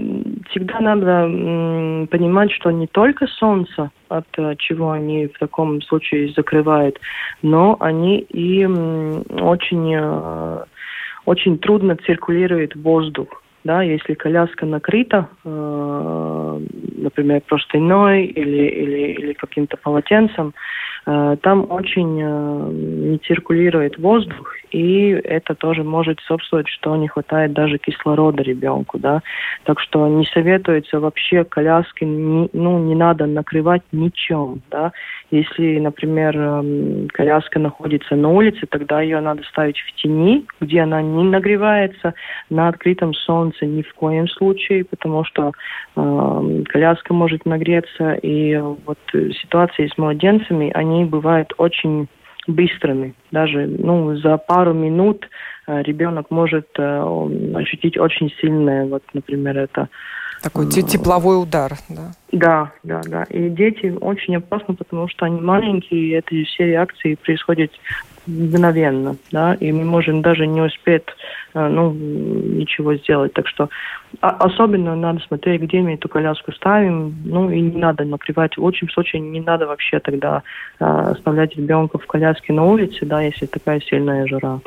всегда 0.50 0.80
надо 0.80 1.26
э, 1.28 2.06
понимать, 2.06 2.50
что 2.52 2.70
не 2.70 2.86
только 2.86 3.26
солнце, 3.26 3.90
от 4.08 4.26
э, 4.38 4.54
чего 4.56 4.92
они 4.92 5.26
в 5.26 5.38
таком 5.38 5.82
случае 5.82 6.32
закрывают, 6.32 6.98
но 7.42 7.76
они 7.80 8.20
и 8.20 8.62
э, 8.62 8.66
очень, 8.68 9.94
э, 9.94 10.64
очень 11.26 11.58
трудно 11.58 11.96
циркулирует 11.96 12.74
воздух 12.74 13.42
да, 13.64 13.82
если 13.82 14.12
коляска 14.12 14.66
накрыта, 14.66 15.28
э, 15.42 16.60
например, 16.98 17.40
простыней 17.40 18.26
или, 18.26 18.68
или, 18.68 19.12
или 19.14 19.32
каким-то 19.32 19.78
полотенцем, 19.78 20.54
там 21.04 21.66
очень 21.70 22.18
э, 22.22 22.70
не 22.72 23.18
циркулирует 23.18 23.98
воздух, 23.98 24.54
и 24.70 25.10
это 25.10 25.54
тоже 25.54 25.84
может 25.84 26.18
способствовать, 26.20 26.68
что 26.68 26.96
не 26.96 27.08
хватает 27.08 27.52
даже 27.52 27.78
кислорода 27.78 28.42
ребенку, 28.42 28.98
да. 28.98 29.22
Так 29.64 29.80
что 29.80 30.08
не 30.08 30.24
советуется 30.24 31.00
вообще 31.00 31.44
коляски, 31.44 32.04
ну, 32.04 32.78
не 32.78 32.94
надо 32.94 33.26
накрывать 33.26 33.82
ничем, 33.92 34.62
да. 34.70 34.92
Если, 35.30 35.78
например, 35.78 36.36
эм, 36.36 37.08
коляска 37.08 37.58
находится 37.58 38.14
на 38.14 38.28
улице, 38.28 38.66
тогда 38.70 39.00
ее 39.00 39.20
надо 39.20 39.42
ставить 39.44 39.78
в 39.78 39.92
тени, 40.00 40.46
где 40.60 40.80
она 40.82 41.02
не 41.02 41.24
нагревается, 41.24 42.14
на 42.50 42.68
открытом 42.68 43.14
солнце 43.14 43.66
ни 43.66 43.82
в 43.82 43.94
коем 43.94 44.28
случае, 44.28 44.84
потому 44.84 45.24
что 45.24 45.52
э, 45.96 46.62
коляска 46.68 47.14
может 47.14 47.46
нагреться, 47.46 48.14
и 48.14 48.56
вот 48.56 48.98
ситуации 49.12 49.88
с 49.88 49.98
младенцами, 49.98 50.70
они 50.74 51.04
бывают 51.04 51.52
очень 51.58 52.08
быстрыми. 52.46 53.14
Даже 53.30 53.66
ну, 53.66 54.16
за 54.16 54.36
пару 54.36 54.74
минут 54.74 55.28
э, 55.66 55.82
ребенок 55.82 56.30
может 56.30 56.68
э, 56.78 57.28
ощутить 57.54 57.98
очень 57.98 58.30
сильное, 58.40 58.86
вот, 58.86 59.02
например, 59.14 59.58
это 59.58 59.88
такой 60.44 60.66
тепловой 60.66 61.42
удар, 61.42 61.72
да? 61.88 62.12
Да, 62.32 62.72
да, 62.82 63.00
да. 63.06 63.22
И 63.24 63.48
дети 63.48 63.94
очень 64.00 64.36
опасны, 64.36 64.74
потому 64.74 65.08
что 65.08 65.24
они 65.24 65.40
маленькие, 65.40 66.00
и 66.00 66.14
эти 66.14 66.44
все 66.44 66.66
реакции 66.66 67.14
происходят 67.14 67.70
мгновенно, 68.26 69.16
да, 69.32 69.54
и 69.54 69.70
мы 69.70 69.84
можем 69.84 70.22
даже 70.22 70.46
не 70.46 70.62
успеть, 70.62 71.04
э, 71.54 71.68
ну, 71.68 71.92
ничего 71.92 72.94
сделать. 72.94 73.34
Так 73.34 73.46
что 73.48 73.68
а, 74.20 74.30
особенно 74.30 74.96
надо 74.96 75.20
смотреть, 75.20 75.62
где 75.62 75.80
мы 75.80 75.94
эту 75.94 76.08
коляску 76.08 76.52
ставим, 76.52 77.14
ну, 77.24 77.50
и 77.50 77.60
не 77.60 77.78
надо 77.78 78.04
накрывать. 78.04 78.56
В 78.56 78.62
лучшем 78.62 78.88
случае 78.90 79.20
не 79.20 79.40
надо 79.40 79.66
вообще 79.66 79.98
тогда 80.00 80.42
а, 80.80 81.10
оставлять 81.10 81.56
ребенка 81.56 81.98
в 81.98 82.06
коляске 82.06 82.52
на 82.52 82.64
улице, 82.64 83.04
да, 83.04 83.20
если 83.20 83.46
такая 83.46 83.80
сильная 83.80 84.26
жара. 84.26 84.60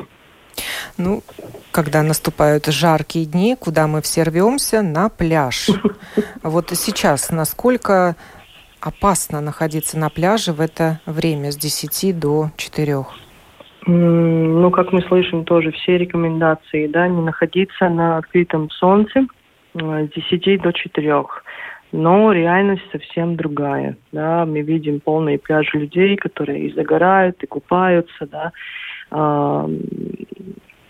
Ну, 0.98 1.22
когда 1.70 2.02
наступают 2.02 2.66
жаркие 2.66 3.24
дни, 3.24 3.56
куда 3.58 3.86
мы 3.86 4.02
все 4.02 4.24
рвемся? 4.24 4.82
На 4.82 5.08
пляж. 5.08 5.70
Вот 6.42 6.70
сейчас 6.70 7.30
насколько 7.30 8.16
опасно 8.80 9.40
находиться 9.40 9.96
на 9.98 10.08
пляже 10.08 10.52
в 10.52 10.60
это 10.60 11.00
время 11.06 11.52
с 11.52 11.56
10 11.56 12.18
до 12.18 12.50
4? 12.56 12.96
Ну, 13.86 14.70
как 14.70 14.92
мы 14.92 15.02
слышим, 15.02 15.44
тоже 15.44 15.70
все 15.72 15.98
рекомендации, 15.98 16.88
да, 16.88 17.06
не 17.06 17.22
находиться 17.22 17.88
на 17.88 18.18
открытом 18.18 18.70
солнце 18.70 19.26
с 19.74 20.08
10 20.14 20.62
до 20.62 20.72
4. 20.72 21.24
Но 21.92 22.32
реальность 22.32 22.82
совсем 22.92 23.36
другая, 23.36 23.96
да, 24.12 24.44
мы 24.44 24.62
видим 24.62 25.00
полные 25.00 25.38
пляжи 25.38 25.78
людей, 25.78 26.16
которые 26.16 26.68
и 26.68 26.74
загорают, 26.74 27.42
и 27.42 27.46
купаются, 27.46 28.26
да, 28.26 28.52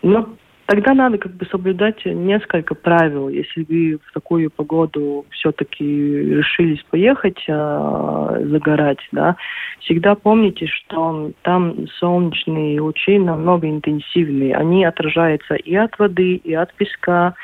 но 0.02 0.28
тогда 0.68 0.92
надо 0.92 1.16
как 1.16 1.32
бы 1.32 1.46
соблюдать 1.46 2.04
несколько 2.04 2.74
правил. 2.74 3.30
Если 3.30 3.64
вы 3.64 3.98
в 4.04 4.12
такую 4.12 4.50
погоду 4.50 5.24
все-таки 5.30 5.84
решились 5.84 6.82
поехать 6.90 7.42
э, 7.48 8.44
загорать, 8.50 9.00
да, 9.10 9.36
всегда 9.80 10.14
помните, 10.14 10.66
что 10.66 11.32
там 11.42 11.86
солнечные 11.98 12.80
лучи 12.82 13.18
намного 13.18 13.68
интенсивнее. 13.68 14.54
Они 14.56 14.84
отражаются 14.84 15.54
и 15.54 15.74
от 15.74 15.98
воды, 15.98 16.34
и 16.36 16.52
от 16.52 16.74
песка. 16.74 17.34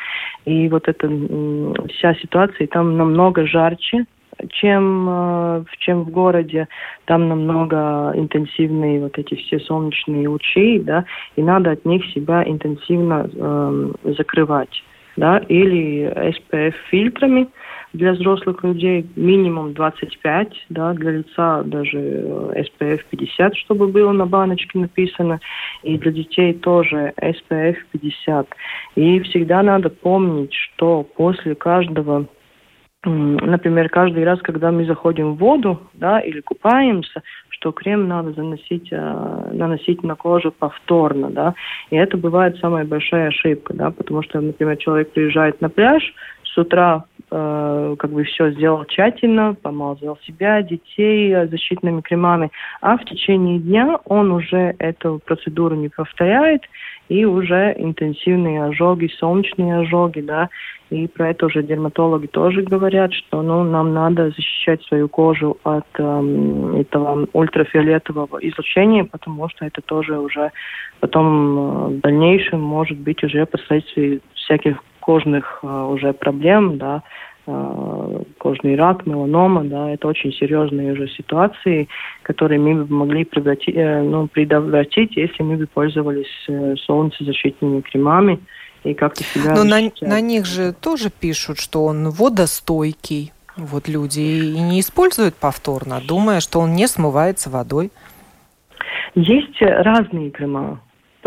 И 0.45 0.69
вот 0.69 0.87
эта 0.87 1.09
вся 1.89 2.15
ситуация 2.17 2.67
там 2.67 2.99
намного 2.99 3.47
жарче, 3.47 4.05
чем, 4.51 5.07
э, 5.09 5.65
чем 5.79 6.05
в 6.05 6.11
городе. 6.11 6.69
Там 7.07 7.29
намного 7.29 8.13
интенсивные 8.15 9.01
вот 9.01 9.19
эти 9.19 9.35
все 9.35 9.59
солнечные 9.61 10.29
лучи, 10.29 10.79
да, 10.81 11.05
и 11.37 11.43
надо 11.43 11.73
от 11.73 11.85
них 11.85 12.05
себя 12.13 12.45
интенсивно 12.45 13.29
э, 13.33 13.93
закрывать, 14.17 14.83
да, 15.17 15.39
или 15.49 16.13
SPF 16.15 16.75
фильтрами 16.91 17.49
для 17.95 18.13
взрослых 18.13 18.63
людей 18.65 19.07
минимум 19.15 19.73
25, 19.73 20.67
да, 20.69 20.93
для 20.95 21.13
лица 21.13 21.63
даже 21.63 21.99
SPF 21.99 23.01
50, 23.11 23.57
чтобы 23.57 23.87
было 23.87 24.13
на 24.13 24.27
баночке 24.27 24.79
написано, 24.79 25.41
и 25.85 25.97
для 25.97 26.11
детей 26.11 26.55
тоже 26.55 27.13
SPF 27.17 27.77
50. 27.93 28.49
И 28.97 29.21
всегда 29.21 29.63
надо 29.63 29.91
помнить, 29.91 30.53
что 30.53 31.05
после 31.17 31.55
каждого 31.55 32.27
например, 33.05 33.89
каждый 33.89 34.25
раз, 34.25 34.41
когда 34.41 34.71
мы 34.73 34.85
заходим 34.85 35.35
в 35.35 35.39
воду, 35.39 35.81
да, 35.95 36.21
или 36.21 36.41
купаемся, 36.41 37.23
что 37.49 37.73
крем 37.73 38.09
надо 38.09 38.33
заносить, 38.33 38.89
э, 38.91 39.51
наносить 39.53 40.03
на 40.03 40.15
кожу 40.15 40.53
повторно, 40.53 41.31
да, 41.31 41.55
и 41.91 41.97
это 41.97 42.17
бывает 42.17 42.59
самая 42.59 42.85
большая 42.85 43.29
ошибка, 43.29 43.75
да, 43.75 43.91
потому 43.91 44.23
что, 44.23 44.41
например, 44.41 44.77
человек 44.77 45.13
приезжает 45.13 45.61
на 45.61 45.69
пляж, 45.69 46.03
с 46.55 46.59
утра 46.59 47.05
э, 47.31 47.97
как 47.99 48.11
бы 48.11 48.25
все 48.25 48.51
сделал 48.53 48.85
тщательно, 48.85 49.55
помазал 49.55 50.19
себя, 50.25 50.63
детей 50.63 51.35
э, 51.35 51.47
защитными 51.49 52.01
кремами, 52.01 52.51
а 52.81 52.97
в 52.97 53.05
течение 53.05 53.59
дня 53.59 53.99
он 54.05 54.31
уже 54.31 54.75
эту 54.79 55.21
процедуру 55.25 55.75
не 55.75 55.89
повторяет, 55.89 56.63
и 57.09 57.25
уже 57.25 57.75
интенсивные 57.77 58.65
ожоги, 58.65 59.11
солнечные 59.19 59.81
ожоги, 59.81 60.21
да, 60.21 60.49
и 60.91 61.07
про 61.07 61.31
это 61.31 61.47
уже 61.47 61.63
дерматологи 61.63 62.27
тоже 62.27 62.63
говорят, 62.63 63.13
что 63.13 63.43
ну, 63.43 63.63
нам 63.65 63.93
надо 63.93 64.31
защищать 64.31 64.83
свою 64.85 65.09
кожу 65.09 65.59
от 65.65 65.87
эм, 65.99 66.77
этого 66.77 67.27
ультрафиолетового 67.33 68.39
излучения, 68.39 69.05
потому 69.05 69.49
что 69.49 69.67
это 69.67 69.81
тоже 69.83 70.19
уже 70.19 70.53
потом 71.01 71.27
э, 71.27 71.89
в 71.97 72.01
дальнейшем 72.01 72.61
может 72.61 72.99
быть 72.99 73.23
уже 73.25 73.45
последствий 73.47 74.21
всяких 74.35 74.77
кожных 75.01 75.61
э, 75.63 75.67
уже 75.67 76.13
проблем, 76.13 76.79
да, 76.79 77.03
э, 77.47 78.04
кожный 78.39 78.77
рак, 78.77 79.07
меланома, 79.07 79.65
да, 79.65 79.91
это 79.91 80.09
очень 80.09 80.33
серьезные 80.33 80.93
уже 80.93 81.09
ситуации, 81.09 81.89
которые 82.23 82.61
мы 82.61 82.85
бы 82.85 82.95
могли 82.95 83.25
предотвратить, 83.25 83.75
э, 83.77 84.03
ну, 84.03 84.27
предотвратить, 84.29 85.17
если 85.17 85.43
мы 85.43 85.57
бы 85.57 85.67
пользовались 85.67 86.27
э, 86.49 86.75
солнцезащитными 86.77 87.81
кремами 87.81 88.41
и 88.85 88.95
как-то 88.95 89.25
себя... 89.25 89.55
Но 89.55 89.65
на, 89.65 89.91
на 90.03 90.21
них 90.21 90.47
же 90.47 90.73
тоже 90.73 91.11
пишут, 91.11 91.59
что 91.59 91.85
он 91.85 92.11
водостойкий. 92.11 93.33
Вот 93.57 93.89
люди 93.89 94.21
и 94.21 94.61
не 94.61 94.81
используют 94.81 95.37
повторно, 95.37 96.01
думая, 96.07 96.41
что 96.41 96.61
он 96.61 96.75
не 96.75 96.89
смывается 96.89 97.51
водой. 97.51 97.93
Есть 99.15 99.61
разные 99.61 100.31
крема. 100.31 100.81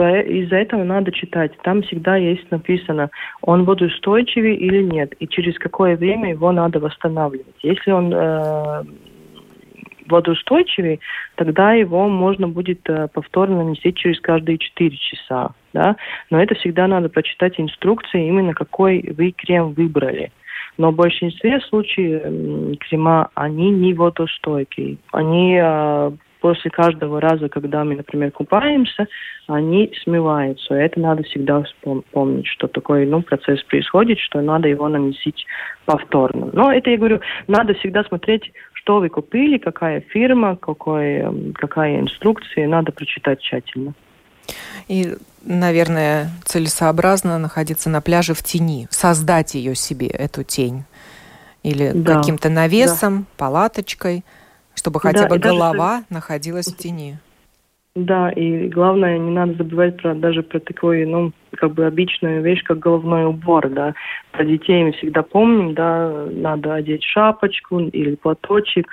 Из-за 0.04 0.58
этого 0.58 0.84
надо 0.84 1.12
читать. 1.12 1.52
Там 1.64 1.82
всегда 1.82 2.18
есть 2.18 2.50
написано, 2.52 3.10
он 3.42 3.64
водоустойчивый 3.64 4.56
или 4.56 4.84
нет, 4.84 5.14
и 5.20 5.28
через 5.28 5.58
какое 5.58 5.96
время 5.96 6.32
его 6.32 6.52
надо 6.52 6.80
восстанавливать. 6.80 7.56
Если 7.64 7.92
он 7.92 8.14
э, 8.14 8.84
водоустойчивый, 10.08 11.00
тогда 11.36 11.74
его 11.74 12.08
можно 12.08 12.48
будет 12.48 12.82
э, 12.90 13.08
повторно 13.14 13.64
нанести 13.64 13.94
через 13.94 14.20
каждые 14.20 14.58
4 14.58 14.98
часа. 14.98 15.52
Да? 15.74 15.96
Но 16.30 16.42
это 16.42 16.56
всегда 16.56 16.88
надо 16.88 17.10
прочитать 17.10 17.60
инструкции, 17.60 18.28
именно 18.28 18.54
какой 18.54 19.14
вы 19.18 19.32
крем 19.32 19.74
выбрали. 19.74 20.32
Но 20.78 20.92
в 20.92 20.96
большинстве 20.96 21.60
случаев 21.62 22.78
крема, 22.80 23.30
они 23.34 23.72
не 23.72 23.94
водостойкие. 23.94 24.98
Они 25.12 25.58
э, 25.60 26.12
после 26.48 26.72
каждого 26.72 27.20
раза, 27.20 27.50
когда 27.50 27.84
мы, 27.84 27.98
например, 27.98 28.32
купаемся, 28.32 29.08
они 29.48 29.92
смываются. 30.02 30.76
Это 30.76 30.98
надо 30.98 31.24
всегда 31.24 31.62
помнить, 32.14 32.48
что 32.48 32.68
такой 32.68 33.06
ну, 33.06 33.22
процесс 33.22 33.62
происходит, 33.64 34.18
что 34.20 34.40
надо 34.40 34.70
его 34.70 34.88
наносить 34.88 35.46
повторно. 35.84 36.50
Но 36.54 36.72
это, 36.72 36.90
я 36.90 36.98
говорю, 36.98 37.20
надо 37.48 37.74
всегда 37.74 38.06
смотреть, 38.06 38.54
что 38.72 39.00
вы 39.00 39.10
купили, 39.10 39.58
какая 39.58 40.00
фирма, 40.00 40.56
какой, 40.56 41.54
какая 41.56 42.00
инструкция, 42.00 42.66
надо 42.70 42.94
прочитать 42.94 43.42
тщательно. 43.42 43.94
И, 44.88 45.18
наверное, 45.44 46.30
целесообразно 46.46 47.38
находиться 47.40 47.90
на 47.90 48.00
пляже 48.00 48.34
в 48.34 48.42
тени, 48.42 48.88
создать 48.90 49.54
ее 49.54 49.76
себе, 49.76 50.08
эту 50.08 50.46
тень. 50.46 50.86
Или 51.64 51.92
да. 51.94 52.16
каким-то 52.16 52.48
навесом, 52.48 53.20
да. 53.20 53.26
палаточкой, 53.36 54.24
чтобы 54.78 55.00
хотя 55.00 55.24
да, 55.24 55.30
бы 55.30 55.40
голова 55.40 55.96
даже... 55.96 56.06
находилась 56.10 56.68
в 56.68 56.78
тени. 56.78 57.18
Да, 57.96 58.30
и 58.30 58.68
главное, 58.68 59.18
не 59.18 59.32
надо 59.32 59.56
забывать 59.56 59.98
про, 59.98 60.14
даже 60.14 60.44
про 60.44 60.60
такой, 60.60 61.04
ну, 61.08 61.32
как 61.54 61.74
бы 61.74 61.88
обычную 61.88 62.44
вещь, 62.44 62.62
как 62.64 62.78
головной 62.78 63.26
убор, 63.26 63.70
да. 63.70 63.96
Про 64.34 64.46
детей 64.46 64.84
мы 64.84 64.92
всегда 64.92 65.24
помним, 65.24 65.74
да, 65.74 66.28
надо 66.30 66.76
одеть 66.76 67.04
шапочку 67.04 67.80
или 67.80 68.14
платочек, 68.14 68.86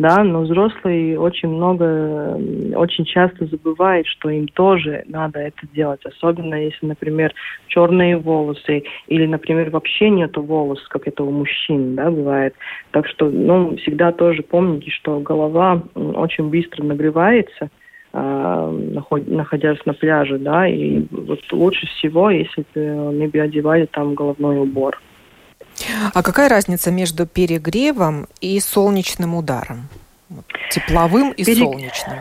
да, 0.00 0.24
но 0.24 0.40
взрослые 0.40 1.20
очень 1.20 1.50
много, 1.50 2.40
очень 2.74 3.04
часто 3.04 3.44
забывают, 3.44 4.06
что 4.06 4.30
им 4.30 4.48
тоже 4.48 5.04
надо 5.06 5.40
это 5.40 5.66
делать, 5.74 6.00
особенно 6.06 6.54
если, 6.54 6.86
например, 6.86 7.34
черные 7.66 8.16
волосы 8.16 8.84
или, 9.08 9.26
например, 9.26 9.68
вообще 9.68 10.08
нету 10.08 10.42
волос, 10.42 10.80
как 10.88 11.06
это 11.06 11.22
у 11.22 11.30
мужчин, 11.30 11.96
да, 11.96 12.10
бывает. 12.10 12.54
Так 12.92 13.06
что, 13.08 13.28
ну, 13.28 13.76
всегда 13.76 14.10
тоже 14.12 14.42
помните, 14.42 14.90
что 14.90 15.20
голова 15.20 15.82
очень 15.94 16.48
быстро 16.48 16.82
нагревается, 16.82 17.68
а, 18.14 18.72
находясь 19.26 19.84
на 19.84 19.92
пляже, 19.92 20.38
да, 20.38 20.66
и 20.66 21.04
вот 21.10 21.40
лучше 21.52 21.86
всего, 21.88 22.30
если 22.30 22.64
мы 22.74 23.28
бы 23.28 23.38
одевали 23.38 23.84
там 23.84 24.14
головной 24.14 24.60
убор. 24.60 24.98
А 26.14 26.22
какая 26.22 26.48
разница 26.48 26.90
между 26.90 27.26
перегревом 27.26 28.26
и 28.40 28.58
солнечным 28.60 29.34
ударом? 29.34 29.88
Тепловым 30.70 31.32
и 31.32 31.44
Перег... 31.44 31.58
солнечным? 31.58 32.18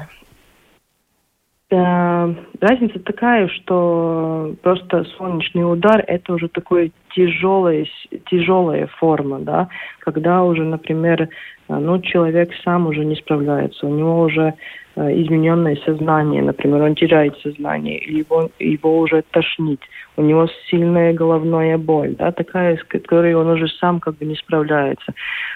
Э, 1.72 2.34
разница 2.60 3.00
такая, 3.00 3.48
что 3.48 4.56
просто 4.64 5.04
солнечный 5.18 5.72
удар 5.72 6.04
это 6.08 6.34
уже 6.34 6.48
такой 6.48 6.92
тяжелая, 7.16 7.86
тяжелая 8.30 8.88
форма, 8.98 9.40
да, 9.40 9.70
когда 10.00 10.44
уже, 10.44 10.64
например, 10.64 11.22
э, 11.22 11.28
ну, 11.68 12.02
человек 12.02 12.50
сам 12.64 12.88
уже 12.88 13.06
не 13.06 13.16
справляется, 13.16 13.86
у 13.86 13.96
него 13.96 14.22
уже 14.22 14.56
измененное 15.00 15.78
сознание, 15.86 16.42
например, 16.42 16.82
он 16.82 16.96
теряет 16.96 17.38
сознание, 17.40 17.98
его, 17.98 18.50
его 18.60 19.00
уже 19.00 19.24
тошнит, 19.32 19.80
у 20.18 20.22
него 20.22 20.48
сильная 20.70 21.14
головная 21.14 21.78
боль, 21.78 22.16
да, 22.16 22.32
такая, 22.32 22.76
с 22.78 22.84
которой 22.84 23.34
он 23.36 23.48
уже 23.48 23.68
сам 23.80 24.00
как 24.00 24.18
бы 24.18 24.26
не 24.26 24.36
справляется. 24.36 25.14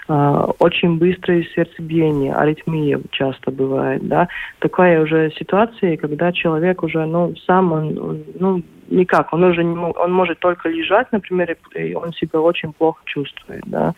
А, 0.08 0.50
очень 0.58 0.98
быстрое 0.98 1.46
сердцебиение, 1.54 2.34
аритмия 2.34 3.00
часто 3.10 3.50
бывает, 3.50 4.06
да. 4.08 4.28
Такая 4.60 5.02
уже 5.02 5.30
ситуация, 5.38 5.96
когда 5.96 6.32
человек 6.32 6.82
уже, 6.82 7.04
ну, 7.04 7.34
сам 7.46 7.72
он, 7.72 8.24
ну, 8.38 8.62
никак, 8.88 9.32
он 9.32 9.44
уже 9.44 9.64
не 9.64 9.76
он 9.76 10.12
может 10.12 10.38
только 10.38 10.68
лежать, 10.68 11.08
например, 11.12 11.56
и 11.74 11.94
он 11.94 12.12
себя 12.12 12.40
очень 12.40 12.72
плохо 12.72 13.02
чувствует, 13.04 13.64
да. 13.66 13.94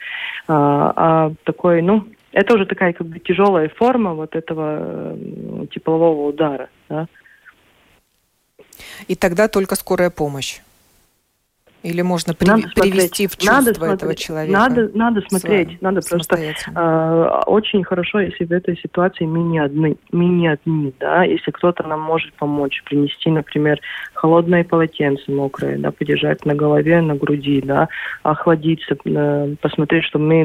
А, 0.48 0.92
а 0.96 1.32
такой, 1.44 1.82
ну, 1.82 2.04
это 2.36 2.54
уже 2.54 2.66
такая 2.66 2.92
как 2.92 3.06
бы 3.06 3.18
тяжелая 3.18 3.70
форма 3.70 4.12
вот 4.12 4.36
этого 4.36 5.16
теплового 5.70 6.28
удара. 6.28 6.68
Да? 6.86 7.06
И 9.08 9.14
тогда 9.14 9.48
только 9.48 9.74
скорая 9.74 10.10
помощь. 10.10 10.60
Или 11.86 12.02
можно 12.02 12.34
при, 12.34 12.48
надо 12.48 12.68
привести 12.74 13.28
в 13.28 13.36
чувство 13.36 13.54
надо 13.54 13.70
этого 13.70 13.96
смотреть, 13.96 14.18
человека? 14.18 14.52
Надо, 14.52 14.90
надо 14.94 15.20
смотреть, 15.28 15.80
надо 15.80 16.00
просто 16.00 16.36
э, 16.36 17.40
очень 17.46 17.84
хорошо, 17.84 18.20
если 18.20 18.44
в 18.44 18.50
этой 18.50 18.76
ситуации 18.76 19.24
мы 19.24 19.38
не 19.38 19.60
одни, 19.60 19.96
мы 20.10 20.24
не 20.24 20.48
одни, 20.48 20.92
да, 20.98 21.22
если 21.22 21.52
кто-то 21.52 21.84
нам 21.86 22.00
может 22.00 22.32
помочь, 22.34 22.82
принести, 22.84 23.30
например, 23.30 23.80
холодное 24.14 24.64
полотенце 24.64 25.30
мокрое, 25.30 25.78
да, 25.78 25.92
подержать 25.92 26.44
на 26.44 26.54
голове, 26.54 27.00
на 27.00 27.14
груди, 27.14 27.62
да, 27.62 27.88
охладиться, 28.24 28.96
э, 29.04 29.54
посмотреть, 29.60 30.04
чтобы 30.04 30.24
мы 30.24 30.42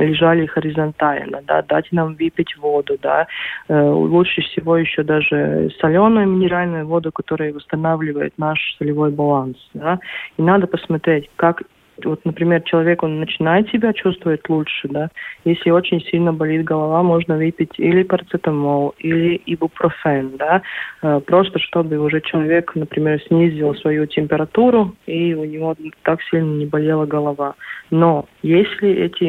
лежали 0.00 0.46
горизонтально, 0.46 1.42
да, 1.46 1.62
дать 1.62 1.90
нам 1.90 2.14
выпить 2.14 2.56
воду, 2.58 2.96
да, 3.02 3.26
э, 3.68 3.88
лучше 3.88 4.42
всего 4.42 4.76
еще 4.76 5.02
даже 5.02 5.70
соленую 5.80 6.28
минеральную 6.28 6.86
воду, 6.86 7.10
которая 7.10 7.52
восстанавливает 7.52 8.34
наш 8.38 8.76
солевой 8.78 9.10
баланс, 9.10 9.56
да, 9.74 9.98
и 10.36 10.42
надо 10.42 10.59
посмотреть, 10.66 11.30
как 11.36 11.62
вот, 12.04 12.24
например, 12.24 12.62
человек, 12.62 13.02
он 13.02 13.20
начинает 13.20 13.68
себя 13.70 13.92
чувствовать 13.92 14.48
лучше, 14.48 14.88
да, 14.88 15.10
если 15.44 15.70
очень 15.70 16.00
сильно 16.00 16.32
болит 16.32 16.64
голова, 16.64 17.02
можно 17.02 17.36
выпить 17.36 17.78
или 17.78 18.02
парацетамол, 18.02 18.94
или 18.98 19.40
ибупрофен, 19.46 20.36
да, 20.36 20.62
э, 21.02 21.20
просто 21.26 21.58
чтобы 21.58 21.98
уже 21.98 22.20
человек, 22.20 22.74
например, 22.74 23.20
снизил 23.22 23.74
свою 23.74 24.06
температуру, 24.06 24.94
и 25.06 25.34
у 25.34 25.44
него 25.44 25.76
так 26.02 26.20
сильно 26.30 26.56
не 26.56 26.66
болела 26.66 27.06
голова. 27.06 27.54
Но 27.90 28.26
если 28.42 28.90
эти 28.90 29.26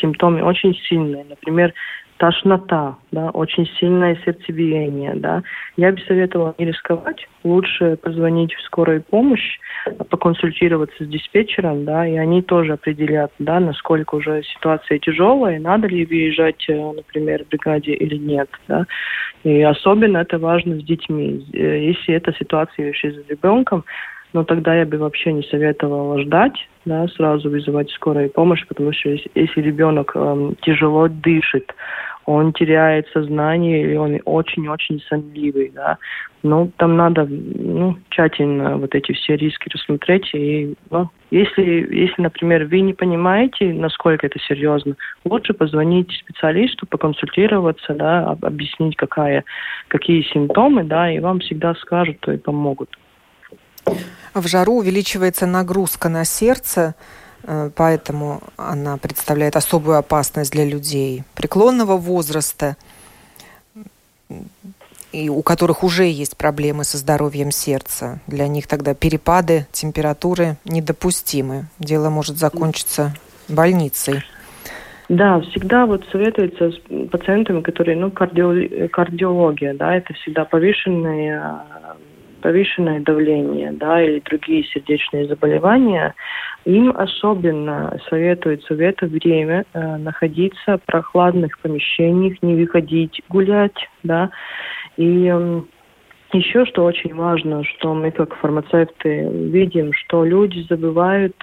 симптомы 0.00 0.42
очень 0.42 0.74
сильные, 0.74 1.24
например, 1.28 1.74
тошнота, 2.20 2.96
да, 3.12 3.30
очень 3.30 3.66
сильное 3.78 4.14
сердцебиение, 4.26 5.14
да, 5.14 5.42
я 5.78 5.90
бы 5.90 5.98
советовала 6.06 6.54
не 6.58 6.66
рисковать, 6.66 7.26
лучше 7.44 7.96
позвонить 7.96 8.52
в 8.52 8.60
скорую 8.60 9.02
помощь, 9.02 9.58
поконсультироваться 10.10 11.02
с 11.02 11.08
диспетчером, 11.08 11.86
да, 11.86 12.06
и 12.06 12.16
они 12.16 12.42
тоже 12.42 12.74
определят, 12.74 13.32
да, 13.38 13.58
насколько 13.58 14.16
уже 14.16 14.42
ситуация 14.42 14.98
тяжелая, 14.98 15.58
надо 15.58 15.88
ли 15.88 16.04
выезжать, 16.04 16.62
э, 16.68 16.92
например, 16.92 17.44
в 17.44 17.48
бригаде 17.48 17.94
или 17.94 18.16
нет, 18.16 18.50
да. 18.68 18.84
И 19.42 19.62
особенно 19.62 20.18
это 20.18 20.38
важно 20.38 20.78
с 20.78 20.84
детьми. 20.84 21.42
Э, 21.54 21.86
если 21.86 22.14
эта 22.14 22.34
ситуация 22.34 22.88
еще 22.88 23.12
с 23.12 23.28
ребенком, 23.30 23.86
но 24.32 24.44
тогда 24.44 24.74
я 24.74 24.86
бы 24.86 24.98
вообще 24.98 25.32
не 25.32 25.42
советовала 25.42 26.20
ждать, 26.20 26.68
да, 26.84 27.06
сразу 27.08 27.50
вызывать 27.50 27.90
скорую 27.90 28.30
помощь, 28.30 28.64
потому 28.66 28.92
что 28.92 29.10
если, 29.10 29.30
если 29.34 29.60
ребенок 29.60 30.12
эм, 30.14 30.56
тяжело 30.62 31.08
дышит, 31.08 31.74
он 32.30 32.52
теряет 32.52 33.08
сознание, 33.08 33.82
или 33.82 33.96
он 33.96 34.20
очень-очень 34.24 35.00
сонливый, 35.08 35.72
да. 35.74 35.98
Ну, 36.42 36.70
там 36.76 36.96
надо, 36.96 37.26
ну, 37.28 37.98
тщательно 38.08 38.78
вот 38.78 38.94
эти 38.94 39.12
все 39.12 39.36
риски 39.36 39.68
рассмотреть. 39.68 40.30
И, 40.34 40.74
ну, 40.90 41.10
если, 41.30 41.62
если, 41.62 42.22
например, 42.22 42.66
вы 42.66 42.80
не 42.80 42.94
понимаете, 42.94 43.72
насколько 43.74 44.26
это 44.26 44.38
серьезно, 44.38 44.96
лучше 45.24 45.54
позвонить 45.54 46.12
специалисту, 46.12 46.86
поконсультироваться, 46.86 47.94
да, 47.94 48.36
объяснить, 48.42 48.96
какая, 48.96 49.44
какие 49.88 50.22
симптомы, 50.32 50.84
да, 50.84 51.10
и 51.10 51.18
вам 51.18 51.40
всегда 51.40 51.74
скажут 51.74 52.26
и 52.28 52.36
помогут. 52.36 52.90
В 54.34 54.46
жару 54.46 54.74
увеличивается 54.74 55.46
нагрузка 55.46 56.08
на 56.08 56.24
сердце, 56.24 56.94
поэтому 57.74 58.40
она 58.56 58.96
представляет 58.96 59.56
особую 59.56 59.98
опасность 59.98 60.52
для 60.52 60.64
людей 60.64 61.24
преклонного 61.34 61.96
возраста, 61.96 62.76
и 65.12 65.28
у 65.28 65.42
которых 65.42 65.82
уже 65.82 66.04
есть 66.04 66.36
проблемы 66.36 66.84
со 66.84 66.96
здоровьем 66.96 67.50
сердца. 67.50 68.20
Для 68.26 68.46
них 68.46 68.66
тогда 68.68 68.94
перепады 68.94 69.66
температуры 69.72 70.56
недопустимы. 70.64 71.66
Дело 71.80 72.10
может 72.10 72.38
закончиться 72.38 73.12
больницей. 73.48 74.22
Да, 75.08 75.40
всегда 75.40 75.86
вот 75.86 76.06
советуется 76.12 76.70
с 76.70 77.08
пациентами, 77.10 77.62
которые, 77.62 77.96
ну, 77.96 78.12
кардио, 78.12 78.88
кардиология, 78.92 79.74
да, 79.74 79.96
это 79.96 80.14
всегда 80.14 80.44
повышенные 80.44 81.42
повышенное 82.40 83.00
давление 83.00 83.72
да, 83.72 84.02
или 84.02 84.20
другие 84.20 84.64
сердечные 84.64 85.26
заболевания, 85.26 86.14
им 86.64 86.90
особенно 86.96 87.98
советуется 88.08 88.74
в 88.74 88.80
это 88.80 89.06
время 89.06 89.64
э, 89.72 89.96
находиться 89.96 90.78
в 90.78 90.82
прохладных 90.82 91.58
помещениях, 91.60 92.42
не 92.42 92.54
выходить 92.54 93.22
гулять, 93.28 93.88
да, 94.02 94.30
и 94.96 95.30
э, 95.32 95.60
еще 96.32 96.64
что 96.66 96.84
очень 96.84 97.14
важно, 97.14 97.64
что 97.64 97.94
мы 97.94 98.10
как 98.10 98.36
фармацевты 98.36 99.28
видим, 99.28 99.92
что 99.92 100.24
люди 100.24 100.64
забывают 100.68 101.34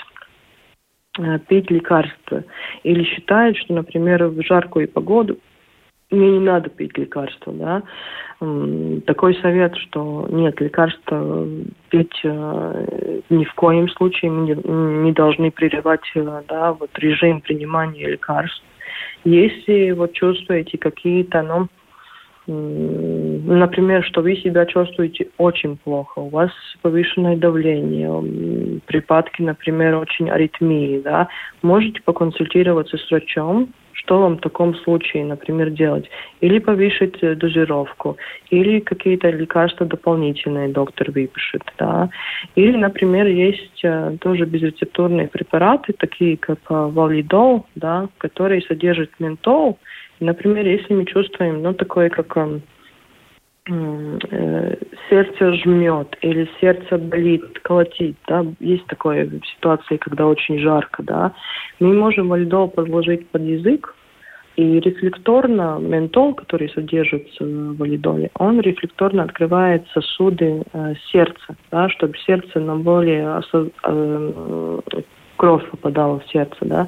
э, 1.19 1.39
пить 1.47 1.69
лекарства 1.69 2.43
или 2.83 3.03
считают, 3.03 3.57
что, 3.57 3.73
например, 3.73 4.27
в 4.27 4.41
жаркую 4.43 4.87
погоду 4.89 5.37
мне 6.09 6.31
не 6.31 6.39
надо 6.39 6.69
пить 6.69 6.97
лекарства, 6.97 7.53
да. 7.53 7.83
Такой 9.05 9.35
совет, 9.41 9.75
что 9.75 10.27
нет, 10.29 10.59
лекарства 10.61 11.45
пить 11.89 12.19
э, 12.23 13.21
ни 13.29 13.43
в 13.43 13.53
коем 13.55 13.89
случае 13.89 14.31
не, 14.31 14.53
не 14.53 15.11
должны 15.11 15.51
прерывать, 15.51 16.09
э, 16.15 16.41
да, 16.47 16.73
вот 16.73 16.91
режим 16.99 17.41
принимания 17.41 18.07
лекарств. 18.07 18.63
Если 19.25 19.91
вот 19.91 20.13
чувствуете 20.13 20.77
какие-то, 20.77 21.41
ну, 21.41 21.67
например, 22.47 24.05
что 24.05 24.21
вы 24.21 24.37
себя 24.37 24.65
чувствуете 24.65 25.29
очень 25.37 25.75
плохо, 25.75 26.19
у 26.19 26.29
вас 26.29 26.51
повышенное 26.81 27.35
давление, 27.35 28.79
припадки, 28.85 29.41
например, 29.41 29.95
очень 29.95 30.29
аритмии, 30.29 31.01
да, 31.03 31.27
можете 31.61 32.01
поконсультироваться 32.03 32.97
с 32.97 33.11
врачом, 33.11 33.73
что 33.97 34.21
вам 34.21 34.37
в 34.37 34.41
таком 34.41 34.75
случае, 34.75 35.25
например, 35.25 35.69
делать? 35.69 36.09
Или 36.39 36.59
повысить 36.59 37.17
э, 37.21 37.35
дозировку, 37.35 38.17
или 38.49 38.79
какие-то 38.79 39.29
лекарства 39.29 39.85
дополнительные 39.85 40.69
доктор 40.69 41.11
выпишет, 41.11 41.63
да. 41.77 42.09
Или, 42.55 42.77
например, 42.77 43.25
есть 43.27 43.81
э, 43.83 44.17
тоже 44.21 44.45
безрецептурные 44.45 45.27
препараты, 45.27 45.93
такие 45.93 46.37
как 46.37 46.59
э, 46.69 46.73
валидол, 46.73 47.65
да, 47.75 48.07
которые 48.17 48.61
содержат 48.61 49.09
ментол. 49.19 49.79
Например, 50.19 50.65
если 50.65 50.93
мы 50.93 51.05
чувствуем, 51.05 51.61
ну, 51.61 51.73
такое, 51.73 52.09
как 52.09 52.37
сердце 55.09 55.53
жмет 55.53 56.17
или 56.21 56.49
сердце 56.61 56.97
болит, 56.97 57.59
колотит, 57.59 58.15
да, 58.27 58.45
есть 58.59 58.85
такое 58.87 59.29
ситуации, 59.55 59.97
когда 59.97 60.27
очень 60.27 60.59
жарко, 60.59 61.03
да, 61.03 61.33
мы 61.79 61.93
можем 61.93 62.29
валидол 62.29 62.69
подложить 62.69 63.27
под 63.29 63.41
язык, 63.41 63.93
и 64.57 64.79
рефлекторно 64.79 65.77
ментол, 65.79 66.33
который 66.33 66.69
содержится 66.69 67.43
в 67.45 67.77
валидоле, 67.77 68.31
он 68.39 68.59
рефлекторно 68.59 69.23
открывает 69.23 69.87
сосуды 69.93 70.63
э, 70.73 70.93
сердца, 71.11 71.55
да, 71.69 71.89
чтобы 71.89 72.17
сердце 72.25 72.59
на 72.59 72.75
более 72.75 73.39
э, 73.83 74.79
кровь 75.37 75.69
попадала 75.69 76.19
в 76.19 76.27
сердце, 76.31 76.57
да, 76.61 76.87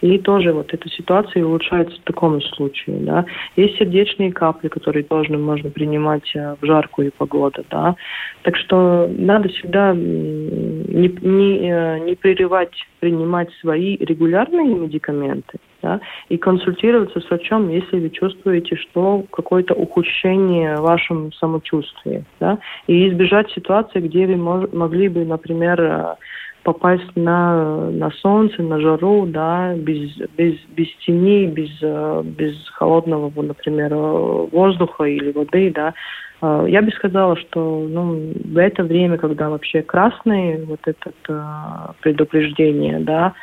и 0.00 0.18
тоже 0.18 0.52
вот 0.52 0.74
эта 0.74 0.88
ситуация 0.88 1.44
улучшается 1.44 1.96
в 1.96 2.04
таком 2.04 2.40
случае, 2.42 2.96
да. 3.00 3.24
Есть 3.54 3.78
сердечные 3.78 4.32
капли, 4.32 4.68
которые 4.68 5.04
тоже 5.04 5.38
можно 5.38 5.70
принимать 5.70 6.34
э, 6.34 6.56
в 6.60 6.66
жаркую 6.66 7.12
погоду, 7.16 7.64
да. 7.70 7.94
Так 8.42 8.56
что 8.56 9.08
надо 9.16 9.48
всегда 9.48 9.92
не, 9.94 11.08
не, 11.08 11.70
э, 11.70 11.98
не 12.00 12.14
прерывать 12.16 12.74
принимать 13.02 13.50
свои 13.60 13.96
регулярные 13.96 14.76
медикаменты, 14.76 15.58
да, 15.82 16.00
и 16.28 16.38
консультироваться 16.38 17.18
с 17.18 17.28
врачом, 17.28 17.68
если 17.68 17.98
вы 17.98 18.10
чувствуете, 18.10 18.76
что 18.76 19.24
какое-то 19.32 19.74
ухудшение 19.74 20.76
в 20.76 20.82
вашем 20.82 21.32
самочувствии, 21.32 22.24
да, 22.38 22.58
и 22.86 23.08
избежать 23.08 23.50
ситуации, 23.50 23.98
где 23.98 24.28
вы 24.28 24.36
мож, 24.36 24.70
могли 24.72 25.08
бы, 25.08 25.24
например, 25.24 25.80
э, 25.80 26.14
попасть 26.62 27.16
на, 27.16 27.90
на 27.90 28.10
солнце, 28.10 28.62
на 28.62 28.80
жару, 28.80 29.26
да, 29.26 29.74
без, 29.74 30.16
без, 30.36 30.58
без 30.76 30.88
тени, 31.04 31.46
без, 31.46 31.70
э, 31.82 32.22
без 32.24 32.54
холодного, 32.70 33.30
например, 33.42 33.94
воздуха 33.94 35.04
или 35.04 35.32
воды, 35.32 35.72
да, 35.74 35.94
э, 36.40 36.66
я 36.68 36.82
бы 36.82 36.90
сказала, 36.92 37.36
что 37.36 37.86
ну, 37.88 38.32
в 38.44 38.58
это 38.58 38.84
время, 38.84 39.18
когда 39.18 39.50
вообще 39.50 39.82
красное 39.82 40.64
вот 40.64 40.80
это 40.84 41.12
э, 41.28 41.92
предупреждение, 42.00 43.00
да, 43.00 43.34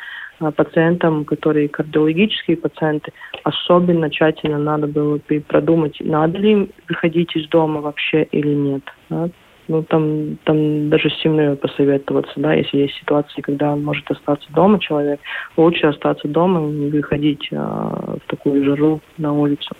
пациентам, 0.56 1.26
которые 1.26 1.68
кардиологические 1.68 2.56
пациенты, 2.56 3.12
особенно 3.44 4.08
тщательно 4.08 4.58
надо 4.58 4.86
было 4.86 5.20
продумать, 5.46 5.98
надо 6.00 6.38
ли 6.38 6.70
выходить 6.88 7.36
из 7.36 7.46
дома 7.48 7.82
вообще 7.82 8.22
или 8.32 8.54
нет. 8.54 8.82
Да? 9.10 9.28
Ну, 9.70 9.84
там, 9.84 10.36
там 10.44 10.90
даже 10.90 11.10
с 11.10 11.22
семьей 11.22 11.54
посоветоваться, 11.54 12.32
да, 12.36 12.54
если 12.54 12.78
есть 12.78 12.94
ситуации, 12.98 13.40
когда 13.40 13.72
он 13.72 13.84
может 13.84 14.10
остаться 14.10 14.46
дома 14.50 14.80
человек, 14.80 15.20
лучше 15.56 15.86
остаться 15.86 16.26
дома 16.26 16.60
и 16.68 16.72
не 16.72 16.90
выходить 16.90 17.48
а, 17.52 18.16
в 18.16 18.28
такую 18.28 18.64
жару 18.64 19.00
на 19.16 19.32
улицу. 19.32 19.76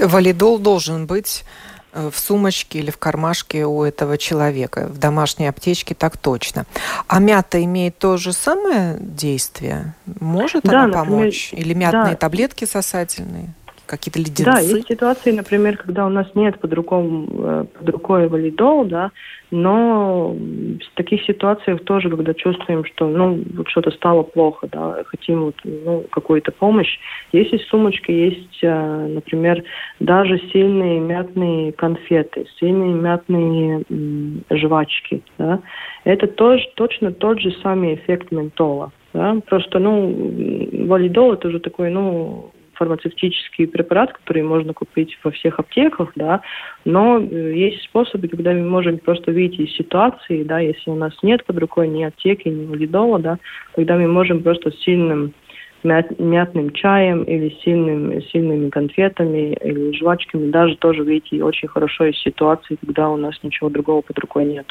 Валидол 0.00 0.60
должен 0.60 1.08
быть 1.08 1.44
э, 1.92 2.10
в 2.12 2.16
сумочке 2.16 2.78
или 2.78 2.92
в 2.92 2.98
кармашке 2.98 3.64
у 3.64 3.82
этого 3.82 4.18
человека. 4.18 4.86
В 4.88 4.98
домашней 4.98 5.48
аптечке 5.48 5.96
так 5.96 6.16
точно. 6.16 6.64
А 7.08 7.18
мята 7.18 7.62
имеет 7.64 7.98
то 7.98 8.18
же 8.18 8.32
самое 8.32 8.98
действие? 9.00 9.96
Может 10.20 10.62
да, 10.62 10.84
она 10.84 10.86
например, 10.86 11.06
помочь? 11.06 11.50
Или 11.54 11.74
мятные 11.74 12.12
да. 12.12 12.16
таблетки 12.16 12.66
сосательные? 12.66 13.52
Какие-то 13.88 14.20
леденцы? 14.20 14.44
Да, 14.44 14.60
есть 14.60 14.86
ситуации, 14.86 15.32
например, 15.32 15.76
когда 15.76 16.06
у 16.06 16.08
нас 16.08 16.26
нет 16.34 16.60
под, 16.60 16.72
рукой, 16.74 17.26
э, 17.28 17.64
под 17.78 17.88
рукой 17.88 18.28
валидол, 18.28 18.84
да, 18.84 19.10
но 19.50 20.34
в 20.34 20.96
таких 20.96 21.24
ситуациях 21.24 21.82
тоже, 21.84 22.10
когда 22.10 22.34
чувствуем, 22.34 22.84
что 22.84 23.08
ну, 23.08 23.42
вот 23.54 23.68
что-то 23.68 23.90
стало 23.90 24.22
плохо, 24.22 24.68
да, 24.70 25.02
хотим 25.06 25.46
вот, 25.46 25.56
ну, 25.64 26.04
какую-то 26.10 26.52
помощь, 26.52 26.98
есть 27.32 27.52
из 27.52 27.66
сумочки, 27.68 28.10
есть, 28.10 28.58
э, 28.62 29.06
например, 29.08 29.64
даже 29.98 30.38
сильные 30.52 31.00
мятные 31.00 31.72
конфеты, 31.72 32.46
сильные 32.60 32.94
мятные 32.94 33.84
м, 33.90 34.44
жвачки, 34.50 35.22
да, 35.38 35.60
это 36.04 36.26
тоже 36.26 36.64
точно 36.76 37.12
тот 37.12 37.40
же 37.40 37.50
самый 37.62 37.94
эффект 37.94 38.30
ментола. 38.30 38.92
Да? 39.14 39.36
Просто, 39.46 39.78
ну, 39.78 40.86
валидол 40.86 41.32
это 41.32 41.48
уже 41.48 41.60
такой, 41.60 41.90
ну, 41.90 42.50
фармацевтический 42.78 43.66
препарат, 43.66 44.12
который 44.12 44.42
можно 44.42 44.72
купить 44.72 45.18
во 45.24 45.30
всех 45.30 45.58
аптеках, 45.58 46.12
да, 46.14 46.40
но 46.84 47.18
э, 47.18 47.54
есть 47.54 47.82
способы, 47.84 48.28
когда 48.28 48.52
мы 48.52 48.62
можем 48.68 48.98
просто 48.98 49.32
выйти 49.32 49.62
из 49.62 49.76
ситуации, 49.76 50.44
да, 50.44 50.60
если 50.60 50.90
у 50.90 50.94
нас 50.94 51.12
нет 51.22 51.44
под 51.44 51.58
рукой 51.58 51.88
ни 51.88 52.04
аптеки, 52.04 52.48
ни 52.48 52.66
валидола, 52.66 53.18
да, 53.18 53.38
тогда 53.74 53.96
мы 53.96 54.06
можем 54.06 54.42
просто 54.42 54.70
сильным 54.72 55.34
мят, 55.82 56.18
мятным 56.18 56.70
чаем 56.70 57.24
или 57.24 57.56
сильным, 57.64 58.22
сильными 58.22 58.70
конфетами 58.70 59.54
или 59.54 59.96
жвачками 59.96 60.50
даже 60.50 60.76
тоже 60.76 61.02
выйти 61.02 61.40
очень 61.40 61.68
хорошо 61.68 62.06
из 62.06 62.18
ситуации, 62.18 62.76
когда 62.76 63.10
у 63.10 63.16
нас 63.16 63.34
ничего 63.42 63.68
другого 63.68 64.02
под 64.02 64.18
рукой 64.18 64.44
нет. 64.44 64.66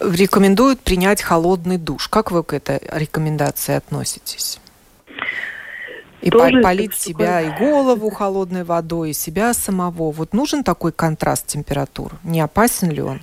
Рекомендуют 0.00 0.80
принять 0.80 1.22
холодный 1.22 1.78
душ. 1.78 2.08
Как 2.08 2.32
вы 2.32 2.42
к 2.42 2.54
этой 2.54 2.80
рекомендации 2.92 3.76
относитесь? 3.76 4.61
И 6.22 6.30
Тоже 6.30 6.62
полить 6.62 6.94
себя 6.94 7.40
и 7.40 7.58
голову 7.58 8.08
холодной 8.10 8.62
водой, 8.62 9.10
и 9.10 9.12
себя 9.12 9.52
самого. 9.52 10.12
Вот 10.12 10.32
нужен 10.32 10.62
такой 10.62 10.92
контраст 10.92 11.48
температур? 11.48 12.12
Не 12.22 12.40
опасен 12.40 12.90
ли 12.90 13.02
он? 13.02 13.18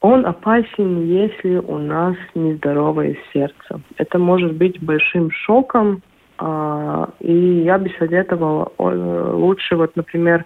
Он 0.00 0.24
опасен, 0.24 1.04
если 1.04 1.56
у 1.56 1.76
нас 1.76 2.16
нездоровое 2.34 3.16
сердце. 3.32 3.80
Это 3.96 4.18
может 4.18 4.54
быть 4.54 4.82
большим 4.82 5.30
шоком, 5.30 6.02
а, 6.38 7.10
и 7.20 7.62
я 7.64 7.78
бы 7.78 7.90
советовала 7.98 8.72
лучше, 8.78 9.76
вот, 9.76 9.96
например, 9.96 10.44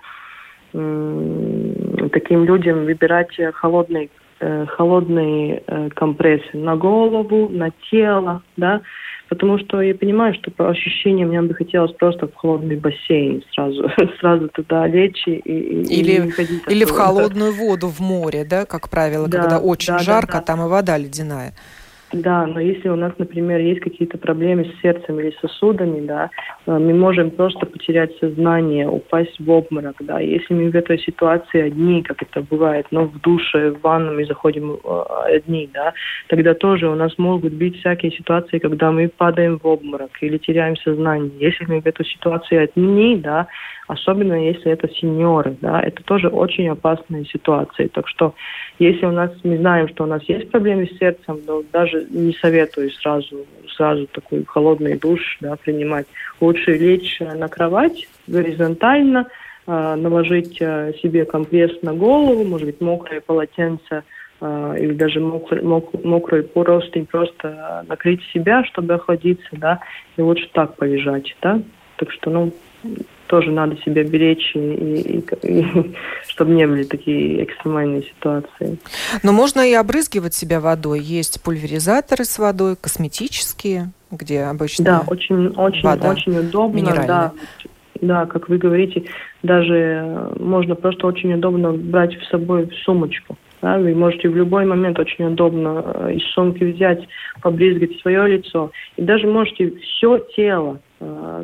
таким 0.72 2.44
людям 2.44 2.86
выбирать 2.86 3.38
холодные 3.54 4.08
э, 4.42 4.66
холодные 4.66 5.62
э, 5.66 5.88
компрессы 5.94 6.56
на 6.58 6.76
голову, 6.76 7.48
на 7.48 7.70
тело, 7.90 8.42
да, 8.56 8.82
Потому 9.32 9.58
что 9.58 9.80
я 9.80 9.94
понимаю, 9.94 10.34
что 10.34 10.50
по 10.50 10.68
ощущениям 10.68 11.30
мне 11.30 11.40
бы 11.40 11.54
хотелось 11.54 11.92
просто 11.92 12.28
в 12.28 12.34
холодный 12.34 12.76
бассейн 12.76 13.42
сразу, 13.54 13.90
сразу 14.20 14.50
туда 14.50 14.86
лечь 14.86 15.26
и, 15.26 15.36
или, 15.36 16.26
и 16.26 16.30
ходить. 16.30 16.62
Или 16.68 16.84
в 16.84 16.90
холодную 16.90 17.54
воду 17.54 17.88
в 17.88 18.00
море, 18.00 18.44
да, 18.44 18.66
как 18.66 18.90
правило, 18.90 19.28
да, 19.28 19.40
когда 19.40 19.58
очень 19.58 19.94
да, 19.94 20.00
жарко, 20.00 20.32
да, 20.34 20.38
да. 20.40 20.44
там 20.44 20.66
и 20.66 20.68
вода 20.68 20.98
ледяная. 20.98 21.54
Да, 22.12 22.46
но 22.46 22.60
если 22.60 22.90
у 22.90 22.96
нас, 22.96 23.12
например, 23.16 23.60
есть 23.60 23.80
какие-то 23.80 24.18
проблемы 24.18 24.64
с 24.66 24.80
сердцем 24.82 25.18
или 25.18 25.34
сосудами, 25.40 26.06
да, 26.06 26.30
э, 26.66 26.78
мы 26.78 26.92
можем 26.92 27.30
просто 27.30 27.64
потерять 27.64 28.14
сознание, 28.18 28.86
упасть 28.86 29.40
в 29.40 29.50
обморок, 29.50 29.96
да. 30.00 30.20
Если 30.20 30.52
мы 30.52 30.70
в 30.70 30.76
этой 30.76 30.98
ситуации 30.98 31.62
одни, 31.62 32.02
как 32.02 32.22
это 32.22 32.42
бывает, 32.42 32.86
но 32.90 33.04
в 33.06 33.18
душе, 33.20 33.70
в 33.70 33.80
ванну 33.80 34.12
мы 34.12 34.26
заходим 34.26 34.72
э, 34.72 35.02
одни, 35.36 35.70
да, 35.72 35.94
тогда 36.28 36.52
тоже 36.52 36.88
у 36.88 36.94
нас 36.94 37.16
могут 37.16 37.54
быть 37.54 37.78
всякие 37.78 38.12
ситуации, 38.12 38.58
когда 38.58 38.92
мы 38.92 39.08
падаем 39.08 39.58
в 39.58 39.66
обморок 39.66 40.10
или 40.20 40.36
теряем 40.36 40.76
сознание. 40.76 41.30
Если 41.38 41.64
мы 41.64 41.80
в 41.80 41.86
этой 41.86 42.04
ситуации 42.04 42.56
одни, 42.58 43.16
да, 43.16 43.46
особенно 43.88 44.34
если 44.34 44.70
это 44.72 44.88
сеньоры, 44.88 45.56
да, 45.60 45.80
это 45.80 46.02
тоже 46.04 46.28
очень 46.28 46.68
опасная 46.68 47.24
ситуация. 47.24 47.88
Так 47.88 48.08
что 48.08 48.34
если 48.78 49.06
у 49.06 49.12
нас, 49.12 49.30
мы 49.44 49.58
знаем, 49.58 49.88
что 49.88 50.04
у 50.04 50.06
нас 50.06 50.22
есть 50.24 50.50
проблемы 50.50 50.86
с 50.86 50.98
сердцем, 50.98 51.40
то 51.46 51.62
даже 51.72 52.01
не 52.10 52.32
советую 52.34 52.90
сразу, 52.90 53.46
сразу 53.76 54.06
такой 54.06 54.44
холодный 54.44 54.98
душ 54.98 55.38
да, 55.40 55.56
принимать. 55.56 56.06
Лучше 56.40 56.72
лечь 56.76 57.20
на 57.20 57.48
кровать 57.48 58.08
горизонтально, 58.26 59.28
э, 59.66 59.94
наложить 59.96 60.58
э, 60.60 60.92
себе 61.02 61.24
компресс 61.24 61.70
на 61.82 61.94
голову, 61.94 62.44
может 62.44 62.66
быть, 62.66 62.80
мокрое 62.80 63.20
полотенце 63.20 64.02
э, 64.40 64.76
или 64.78 64.94
даже 64.94 65.20
мокрый, 65.20 65.62
мок, 65.62 65.92
мокрый 66.04 66.42
простынь 66.42 67.06
просто 67.06 67.84
накрыть 67.88 68.22
себя, 68.32 68.64
чтобы 68.64 68.94
охладиться, 68.94 69.50
да, 69.52 69.80
и 70.16 70.22
лучше 70.22 70.48
так 70.52 70.76
полежать, 70.76 71.36
да. 71.42 71.60
Так 71.96 72.10
что, 72.10 72.30
ну, 72.30 72.52
тоже 73.32 73.50
надо 73.50 73.78
себя 73.78 74.04
беречь, 74.04 74.52
и, 74.54 74.58
и, 74.58 75.24
и, 75.42 75.94
чтобы 76.28 76.52
не 76.52 76.66
были 76.66 76.82
такие 76.82 77.42
экстремальные 77.44 78.02
ситуации. 78.02 78.76
Но 79.22 79.32
можно 79.32 79.66
и 79.66 79.72
обрызгивать 79.72 80.34
себя 80.34 80.60
водой. 80.60 81.00
Есть 81.00 81.42
пульверизаторы 81.42 82.24
с 82.24 82.38
водой, 82.38 82.76
косметические, 82.78 83.92
где 84.10 84.42
обычно 84.42 84.84
Да, 84.84 85.04
очень, 85.06 85.46
очень, 85.56 85.82
вода 85.82 86.10
очень 86.10 86.38
удобно. 86.40 86.92
Да. 87.06 87.32
да, 88.02 88.26
как 88.26 88.50
вы 88.50 88.58
говорите, 88.58 89.04
даже 89.42 90.30
можно 90.38 90.74
просто 90.74 91.06
очень 91.06 91.32
удобно 91.32 91.72
брать 91.72 92.12
с 92.12 92.28
собой 92.28 92.66
в 92.66 92.74
сумочку. 92.84 93.38
Да, 93.62 93.78
вы 93.78 93.94
можете 93.94 94.28
в 94.28 94.36
любой 94.36 94.66
момент 94.66 94.98
очень 94.98 95.24
удобно 95.24 95.82
э, 95.86 96.14
из 96.16 96.24
сумки 96.34 96.64
взять, 96.64 97.08
побрызгать 97.40 97.98
свое 98.02 98.36
лицо. 98.36 98.72
И 98.96 99.02
даже 99.02 99.26
можете 99.26 99.72
все 99.80 100.18
тело, 100.36 100.80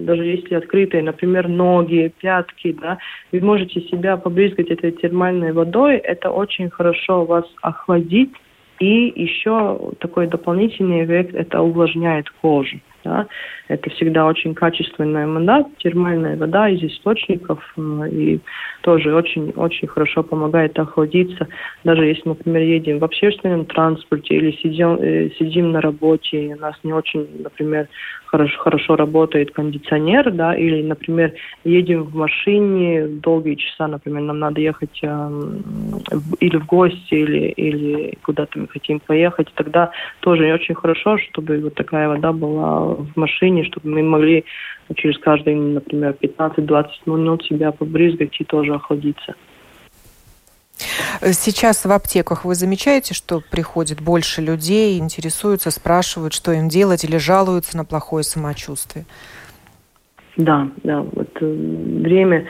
даже 0.01 0.25
если 0.25 0.55
открытые, 0.55 1.03
например, 1.03 1.49
ноги, 1.49 2.13
пятки, 2.21 2.73
да, 2.73 2.99
вы 3.33 3.41
можете 3.41 3.81
себя 3.83 4.17
побрызгать 4.17 4.69
этой 4.69 4.93
термальной 4.93 5.53
водой. 5.53 5.97
Это 5.97 6.31
очень 6.31 6.71
хорошо 6.71 7.25
вас 7.25 7.45
охладит. 7.63 8.31
И 8.81 9.13
еще 9.17 9.93
такой 9.99 10.29
дополнительный 10.29 11.05
эффект– 11.05 11.35
это 11.35 11.61
увлажняет 11.61 12.31
кожу. 12.41 12.79
Да? 13.09 13.27
Это 13.69 13.89
всегда 13.91 14.27
очень 14.27 14.55
качественная 14.55 15.27
вода, 15.27 15.65
термальная 15.79 16.37
вода 16.37 16.69
из 16.69 16.83
источников, 16.83 17.59
э, 17.77 18.09
и 18.11 18.41
тоже 18.83 19.15
очень-очень 19.15 19.89
хорошо 19.89 20.23
помогает 20.23 20.79
охладиться. 20.79 21.49
Даже 21.85 22.05
если, 22.05 22.29
например, 22.29 22.63
едем 22.63 22.99
в 22.99 23.05
общественном 23.05 23.65
транспорте 23.65 24.37
или 24.37 24.53
сидим, 24.63 24.99
э, 25.01 25.31
сидим 25.39 25.73
на 25.73 25.81
работе, 25.81 26.47
и 26.47 26.55
у 26.55 26.59
нас 26.59 26.75
не 26.85 26.93
очень, 26.93 27.27
например, 27.43 27.89
хорошо, 28.27 28.59
хорошо 28.59 28.97
работает 28.97 29.53
кондиционер, 29.53 30.31
да, 30.33 30.55
или, 30.55 30.83
например, 30.83 31.33
едем 31.65 32.05
в 32.05 32.15
машине 32.15 33.07
долгие 33.07 33.55
часа, 33.55 33.89
например, 33.89 34.23
нам 34.23 34.39
надо 34.39 34.61
ехать 34.61 35.01
э, 35.03 35.31
или 36.41 36.57
в 36.57 36.67
гости, 36.67 37.15
или, 37.15 37.49
или 37.49 38.19
куда-то 38.23 38.59
мы 38.59 38.69
хотим 38.69 39.01
поехать, 39.01 39.49
тогда 39.55 39.91
тоже 40.21 40.53
очень 40.53 40.75
хорошо, 40.75 41.19
чтобы 41.19 41.59
вот 41.61 41.75
такая 41.75 42.09
вода 42.09 42.33
была 42.33 42.98
в 42.99 43.17
машине, 43.17 43.65
чтобы 43.65 43.91
мы 43.91 44.03
могли 44.03 44.45
через 44.97 45.19
каждые, 45.19 45.57
например, 45.57 46.17
15-20 46.21 46.87
минут 47.07 47.45
себя 47.45 47.73
побрызгать 47.73 48.41
и 48.41 48.45
тоже 48.45 48.75
охладиться. 48.75 49.35
Сейчас 51.23 51.85
в 51.85 51.91
аптеках 51.91 52.45
вы 52.45 52.55
замечаете, 52.55 53.13
что 53.13 53.43
приходит 53.51 54.01
больше 54.01 54.41
людей, 54.41 54.99
интересуются, 54.99 55.71
спрашивают, 55.71 56.33
что 56.33 56.53
им 56.53 56.69
делать 56.69 57.05
или 57.05 57.17
жалуются 57.17 57.77
на 57.77 57.85
плохое 57.85 58.23
самочувствие? 58.23 59.05
Да, 60.37 60.69
да. 60.85 61.01
Вот 61.01 61.31
э, 61.41 61.45
время 61.45 62.47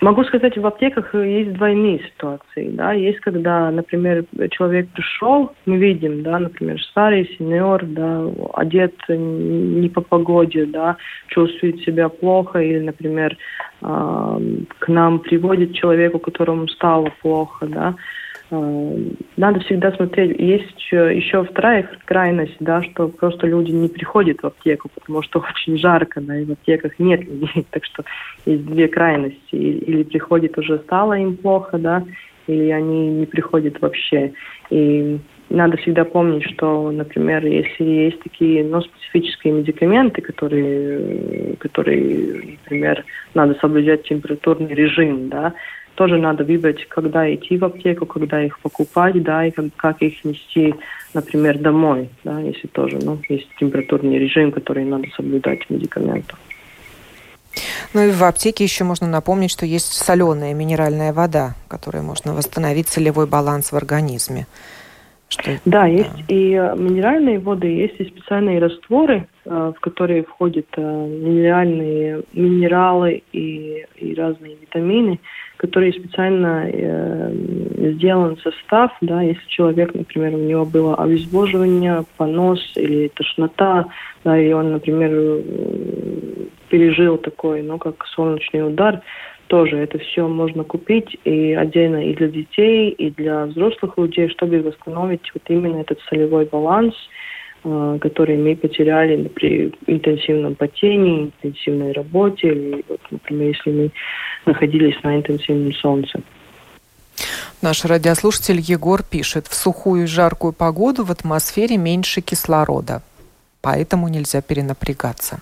Могу 0.00 0.24
сказать, 0.24 0.56
в 0.56 0.66
аптеках 0.66 1.14
есть 1.14 1.52
двойные 1.52 1.98
ситуации. 1.98 2.70
Да? 2.70 2.92
Есть, 2.92 3.20
когда, 3.20 3.70
например, 3.70 4.24
человек 4.50 4.88
пришел, 4.88 5.52
мы 5.66 5.76
видим, 5.76 6.22
да, 6.22 6.38
например, 6.38 6.80
старый 6.82 7.30
сеньор, 7.36 7.84
да, 7.84 8.24
одет 8.54 8.94
не 9.08 9.90
по 9.90 10.00
погоде, 10.00 10.64
да, 10.64 10.96
чувствует 11.28 11.80
себя 11.80 12.08
плохо, 12.08 12.60
или, 12.60 12.78
например, 12.78 13.36
э, 13.82 14.40
к 14.78 14.88
нам 14.88 15.18
приводит 15.18 15.74
человеку, 15.74 16.18
которому 16.18 16.66
стало 16.68 17.10
плохо, 17.20 17.66
да, 17.66 17.94
надо 18.50 19.60
всегда 19.60 19.92
смотреть. 19.92 20.38
Есть 20.40 20.80
еще 20.90 21.44
вторая 21.44 21.88
крайность, 22.04 22.56
да, 22.60 22.82
что 22.82 23.08
просто 23.08 23.46
люди 23.46 23.70
не 23.70 23.88
приходят 23.88 24.42
в 24.42 24.46
аптеку, 24.46 24.90
потому 24.94 25.22
что 25.22 25.38
очень 25.54 25.78
жарко, 25.78 26.20
да, 26.20 26.38
и 26.38 26.44
в 26.44 26.52
аптеках 26.52 26.98
нет 26.98 27.22
людей. 27.24 27.66
Так 27.70 27.84
что 27.84 28.04
есть 28.46 28.64
две 28.66 28.88
крайности. 28.88 29.54
Или 29.54 30.02
приходит 30.02 30.58
уже 30.58 30.78
стало 30.78 31.14
им 31.14 31.36
плохо, 31.36 31.78
да, 31.78 32.04
или 32.46 32.70
они 32.70 33.08
не 33.08 33.26
приходят 33.26 33.80
вообще. 33.80 34.32
И 34.70 35.18
надо 35.50 35.76
всегда 35.78 36.04
помнить, 36.04 36.44
что, 36.44 36.90
например, 36.90 37.44
если 37.44 37.84
есть 37.84 38.20
такие 38.20 38.64
но 38.64 38.80
специфические 38.80 39.52
медикаменты, 39.52 40.22
которые, 40.22 41.56
которые, 41.56 42.58
например, 42.64 43.04
надо 43.34 43.54
соблюдать 43.60 44.04
температурный 44.04 44.72
режим, 44.72 45.28
да, 45.28 45.52
тоже 46.00 46.16
надо 46.16 46.44
выбрать, 46.44 46.88
когда 46.88 47.30
идти 47.34 47.58
в 47.58 47.64
аптеку, 47.66 48.06
когда 48.06 48.42
их 48.42 48.58
покупать, 48.60 49.22
да, 49.22 49.44
и 49.44 49.50
как, 49.50 49.66
как 49.76 50.00
их 50.00 50.24
нести, 50.24 50.74
например, 51.12 51.58
домой, 51.58 52.08
да, 52.24 52.40
если 52.40 52.68
тоже, 52.68 52.98
ну, 53.02 53.18
есть 53.28 53.50
температурный 53.58 54.18
режим, 54.18 54.50
который 54.50 54.86
надо 54.86 55.08
соблюдать 55.14 55.68
медикаментов. 55.68 56.38
Ну 57.92 58.02
и 58.06 58.10
в 58.12 58.24
аптеке 58.24 58.64
еще 58.64 58.84
можно 58.84 59.06
напомнить, 59.06 59.50
что 59.50 59.66
есть 59.66 59.92
соленая 59.92 60.54
минеральная 60.54 61.12
вода, 61.12 61.54
которая 61.68 62.02
можно 62.02 62.32
восстановить 62.32 62.88
целевой 62.88 63.26
баланс 63.26 63.70
в 63.70 63.76
организме. 63.76 64.46
Что... 65.28 65.60
Да, 65.66 65.84
есть 65.84 66.16
да. 66.16 66.34
и 66.34 66.54
э, 66.54 66.76
минеральные 66.76 67.40
воды, 67.40 67.66
есть 67.66 68.00
и 68.00 68.06
специальные 68.06 68.58
растворы, 68.58 69.28
э, 69.44 69.72
в 69.76 69.80
которые 69.80 70.24
входят 70.24 70.66
э, 70.78 70.80
минеральные 70.80 72.22
минералы 72.32 73.22
и, 73.32 73.84
и 73.96 74.14
разные 74.14 74.56
витамины, 74.56 75.20
которые 75.60 75.92
специально 75.92 76.70
сделан 77.76 78.38
состав, 78.38 78.92
да, 79.02 79.20
если 79.20 79.46
человек, 79.46 79.92
например, 79.92 80.34
у 80.34 80.38
него 80.38 80.64
было 80.64 80.94
обезвоживание, 80.94 82.04
понос 82.16 82.60
или 82.76 83.08
тошнота, 83.08 83.84
да, 84.24 84.38
и 84.40 84.54
он, 84.54 84.72
например, 84.72 85.10
пережил 86.70 87.18
такой, 87.18 87.60
ну, 87.60 87.76
как 87.76 88.06
солнечный 88.06 88.66
удар, 88.66 89.02
тоже 89.48 89.76
это 89.76 89.98
все 89.98 90.26
можно 90.26 90.64
купить 90.64 91.18
и 91.24 91.52
отдельно 91.52 92.08
и 92.08 92.14
для 92.14 92.28
детей, 92.28 92.88
и 92.92 93.10
для 93.10 93.44
взрослых 93.44 93.98
людей, 93.98 94.30
чтобы 94.30 94.62
восстановить 94.62 95.30
вот 95.34 95.42
именно 95.48 95.76
этот 95.82 96.00
солевой 96.08 96.46
баланс, 96.46 96.94
э, 97.64 97.98
который 98.00 98.36
мы 98.36 98.56
потеряли 98.56 99.28
при 99.28 99.72
интенсивном 99.86 100.54
потении, 100.54 101.24
интенсивной 101.24 101.92
работе, 101.92 102.48
или, 102.48 102.84
вот, 102.88 103.00
например, 103.10 103.48
если 103.48 103.70
мы 103.70 103.90
находились 104.46 105.02
на 105.02 105.16
интенсивном 105.16 105.72
солнце. 105.74 106.20
Наш 107.62 107.84
радиослушатель 107.84 108.60
Егор 108.60 109.02
пишет, 109.02 109.46
в 109.46 109.54
сухую 109.54 110.04
и 110.04 110.06
жаркую 110.06 110.52
погоду 110.52 111.04
в 111.04 111.10
атмосфере 111.10 111.76
меньше 111.76 112.22
кислорода, 112.22 113.02
поэтому 113.60 114.08
нельзя 114.08 114.40
перенапрягаться. 114.40 115.40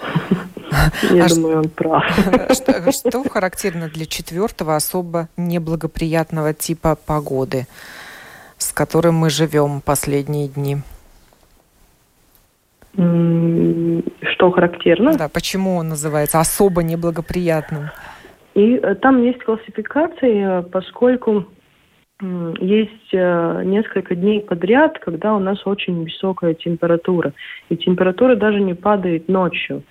Я 1.10 1.24
а 1.24 1.28
думаю, 1.28 1.58
он 1.58 1.68
прав. 1.68 2.04
Что, 2.52 2.92
что 2.92 3.28
характерно 3.28 3.88
для 3.88 4.06
четвертого 4.06 4.76
особо 4.76 5.28
неблагоприятного 5.36 6.54
типа 6.54 6.96
погоды, 6.96 7.66
с 8.58 8.72
которым 8.72 9.14
мы 9.14 9.30
живем 9.30 9.80
последние 9.80 10.48
дни? 10.48 10.78
Что 12.96 14.50
характерно? 14.50 15.16
Да, 15.16 15.28
почему 15.28 15.76
он 15.76 15.88
называется 15.88 16.40
особо 16.40 16.82
неблагоприятным? 16.82 17.90
И 18.54 18.76
э, 18.76 18.94
там 18.94 19.22
есть 19.22 19.42
классификации, 19.44 20.62
поскольку 20.70 21.46
есть 22.58 23.12
э, 23.12 23.62
несколько 23.64 24.14
дней 24.14 24.40
подряд, 24.40 24.98
когда 25.00 25.34
у 25.34 25.38
нас 25.38 25.66
очень 25.66 26.02
высокая 26.02 26.54
температура. 26.54 27.34
И 27.68 27.76
температура 27.76 28.36
даже 28.36 28.60
не 28.60 28.72
падает 28.72 29.28
ночью 29.28 29.82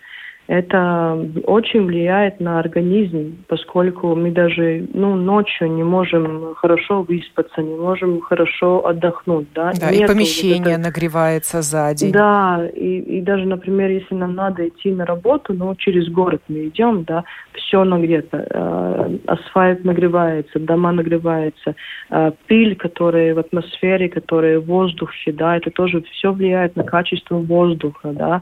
это 0.47 1.27
очень 1.45 1.85
влияет 1.85 2.39
на 2.39 2.59
организм, 2.59 3.37
поскольку 3.47 4.15
мы 4.15 4.31
даже 4.31 4.87
ну, 4.93 5.15
ночью 5.15 5.71
не 5.71 5.83
можем 5.83 6.53
хорошо 6.55 7.01
выспаться, 7.01 7.61
не 7.61 7.75
можем 7.75 8.21
хорошо 8.21 8.85
отдохнуть. 8.85 9.47
Да, 9.55 9.73
да 9.79 9.89
и 9.89 10.05
помещение 10.05 10.59
вот 10.59 10.67
это... 10.67 10.81
нагревается 10.81 11.61
за 11.61 11.93
день. 11.95 12.11
Да, 12.11 12.67
и, 12.75 12.99
и 12.99 13.21
даже, 13.21 13.45
например, 13.45 13.89
если 13.89 14.13
нам 14.13 14.35
надо 14.35 14.67
идти 14.67 14.91
на 14.91 15.05
работу, 15.05 15.53
но 15.53 15.65
ну, 15.65 15.75
через 15.75 16.09
город 16.09 16.41
мы 16.47 16.67
идем, 16.67 17.03
да, 17.03 17.23
все 17.53 17.83
нагрето. 17.83 18.45
Э, 18.49 19.17
асфальт 19.25 19.83
нагревается, 19.83 20.59
дома 20.59 20.91
нагреваются, 20.91 21.75
э, 22.11 22.31
пыль, 22.47 22.75
которая 22.75 23.33
в 23.33 23.39
атмосфере, 23.39 24.09
которая 24.09 24.59
в 24.59 24.65
воздухе, 24.65 25.31
да, 25.31 25.57
это 25.57 25.71
тоже 25.71 26.03
все 26.11 26.31
влияет 26.31 26.75
на 26.75 26.83
качество 26.83 27.35
воздуха, 27.37 28.11
да, 28.13 28.41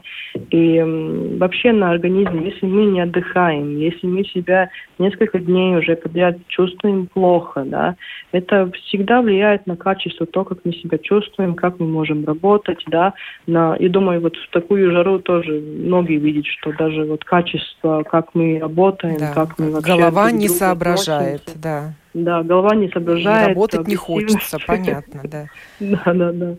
и 0.50 0.76
э, 0.76 1.36
вообще 1.38 1.72
на 1.72 1.93
организм, 1.94 2.40
если 2.40 2.66
мы 2.66 2.86
не 2.86 3.00
отдыхаем, 3.00 3.76
если 3.78 4.06
мы 4.06 4.24
себя 4.24 4.70
несколько 4.98 5.38
дней 5.38 5.76
уже 5.76 5.96
подряд 5.96 6.36
чувствуем 6.48 7.06
плохо, 7.06 7.64
да, 7.64 7.96
это 8.32 8.70
всегда 8.72 9.22
влияет 9.22 9.66
на 9.66 9.76
качество, 9.76 10.26
то, 10.26 10.44
как 10.44 10.58
мы 10.64 10.72
себя 10.72 10.98
чувствуем, 10.98 11.54
как 11.54 11.78
мы 11.80 11.86
можем 11.86 12.24
работать, 12.24 12.82
да, 12.86 13.14
на, 13.46 13.76
и 13.76 13.88
думаю, 13.88 14.20
вот 14.20 14.36
в 14.36 14.50
такую 14.50 14.92
жару 14.92 15.18
тоже 15.18 15.52
многие 15.52 16.18
видят, 16.18 16.46
что 16.46 16.72
даже 16.72 17.04
вот 17.04 17.24
качество, 17.24 18.02
как 18.02 18.34
мы 18.34 18.58
работаем, 18.58 19.18
да. 19.18 19.32
как 19.32 19.58
мы 19.58 19.70
вообще... 19.70 19.96
Голова 19.96 20.30
не 20.30 20.48
соображает, 20.48 21.42
относимся. 21.42 21.62
да. 21.62 21.94
Да, 22.14 22.44
голова 22.44 22.76
не 22.76 22.88
соображает. 22.90 23.48
И 23.48 23.48
работать 23.50 23.88
не 23.88 23.96
хочется, 23.96 24.58
понятно, 24.64 25.22
да. 25.24 25.46
Да, 25.80 26.12
да, 26.14 26.32
да. 26.32 26.54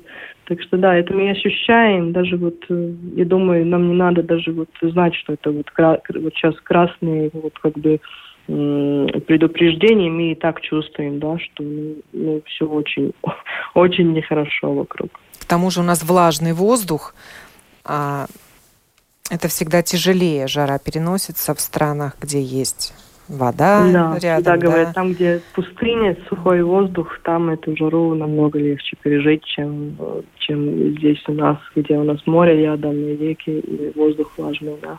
Так 0.46 0.62
что 0.62 0.78
да, 0.78 0.96
это 0.96 1.14
мы 1.14 1.32
ощущаем, 1.32 2.12
даже 2.12 2.38
вот, 2.38 2.64
э, 2.70 2.94
я 3.16 3.26
думаю, 3.26 3.66
нам 3.66 3.88
не 3.90 3.96
надо 3.96 4.22
даже 4.22 4.52
вот 4.52 4.70
знать, 4.82 5.16
что 5.16 5.34
это 5.34 5.52
вот, 5.52 5.66
вот 5.78 6.34
сейчас 6.36 6.56
красные 6.62 7.32
вот 7.34 7.58
как 7.60 7.74
бы 7.74 8.00
предупреждения 8.48 10.12
мы 10.12 10.34
и 10.34 10.36
так 10.36 10.62
чувствуем, 10.62 11.20
да, 11.20 11.40
что 11.40 11.64
ну, 11.64 11.96
ну, 12.14 12.42
все 12.46 12.68
очень, 12.68 13.12
очень 13.74 14.14
нехорошо 14.14 14.74
вокруг. 14.74 15.10
К 15.40 15.46
тому 15.46 15.72
же 15.72 15.80
у 15.80 15.84
нас 15.84 16.04
влажный 16.04 16.54
воздух, 16.54 17.16
а 17.84 18.28
Это 19.32 19.48
всегда 19.48 19.82
тяжелее, 19.82 20.48
жара 20.48 20.78
переносится 20.78 21.56
в 21.56 21.60
странах, 21.60 22.16
где 22.22 22.40
есть 22.40 22.94
вода 23.28 23.86
да, 23.92 24.18
рядом. 24.20 24.44
Да, 24.44 24.58
говорят, 24.58 24.94
там, 24.94 25.14
где 25.14 25.42
пустыня, 25.54 26.18
сухой 26.30 26.64
воздух, 26.64 27.20
там 27.24 27.50
эту 27.50 27.76
жару 27.76 28.14
намного 28.16 28.60
легче 28.60 28.96
пережить, 29.02 29.44
чем, 29.46 29.96
чем 30.38 30.98
здесь 30.98 31.24
у 31.28 31.34
нас, 31.34 31.58
где 31.76 31.96
у 31.98 32.04
нас 32.04 32.20
море 32.26 32.62
рядом, 32.62 32.94
и 32.94 33.16
реки, 33.16 33.60
и 33.60 33.92
воздух 33.96 34.32
влажный, 34.38 34.76
да. 34.82 34.98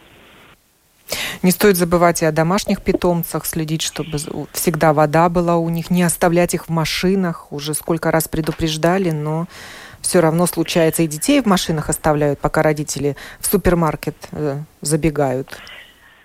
Не 1.43 1.51
стоит 1.53 1.77
забывать 1.77 2.23
и 2.23 2.27
о 2.27 2.33
домашних 2.33 2.83
питомцах, 2.83 3.47
следить, 3.47 3.83
чтобы 3.83 4.19
всегда 4.53 4.93
вода 4.93 5.29
была 5.29 5.57
у 5.57 5.69
них, 5.69 5.91
не 5.91 6.03
оставлять 6.03 6.55
их 6.55 6.67
в 6.67 6.71
машинах. 6.71 7.53
Уже 7.53 7.75
сколько 7.75 8.11
раз 8.11 8.27
предупреждали, 8.27 9.11
но 9.11 9.47
все 10.01 10.21
равно 10.21 10.47
случается. 10.47 11.03
И 11.03 11.07
детей 11.07 11.41
в 11.41 11.47
машинах 11.47 11.89
оставляют, 11.89 12.41
пока 12.41 12.63
родители 12.63 13.17
в 13.39 13.47
супермаркет 13.47 14.17
э, 14.33 14.59
забегают. 14.81 15.59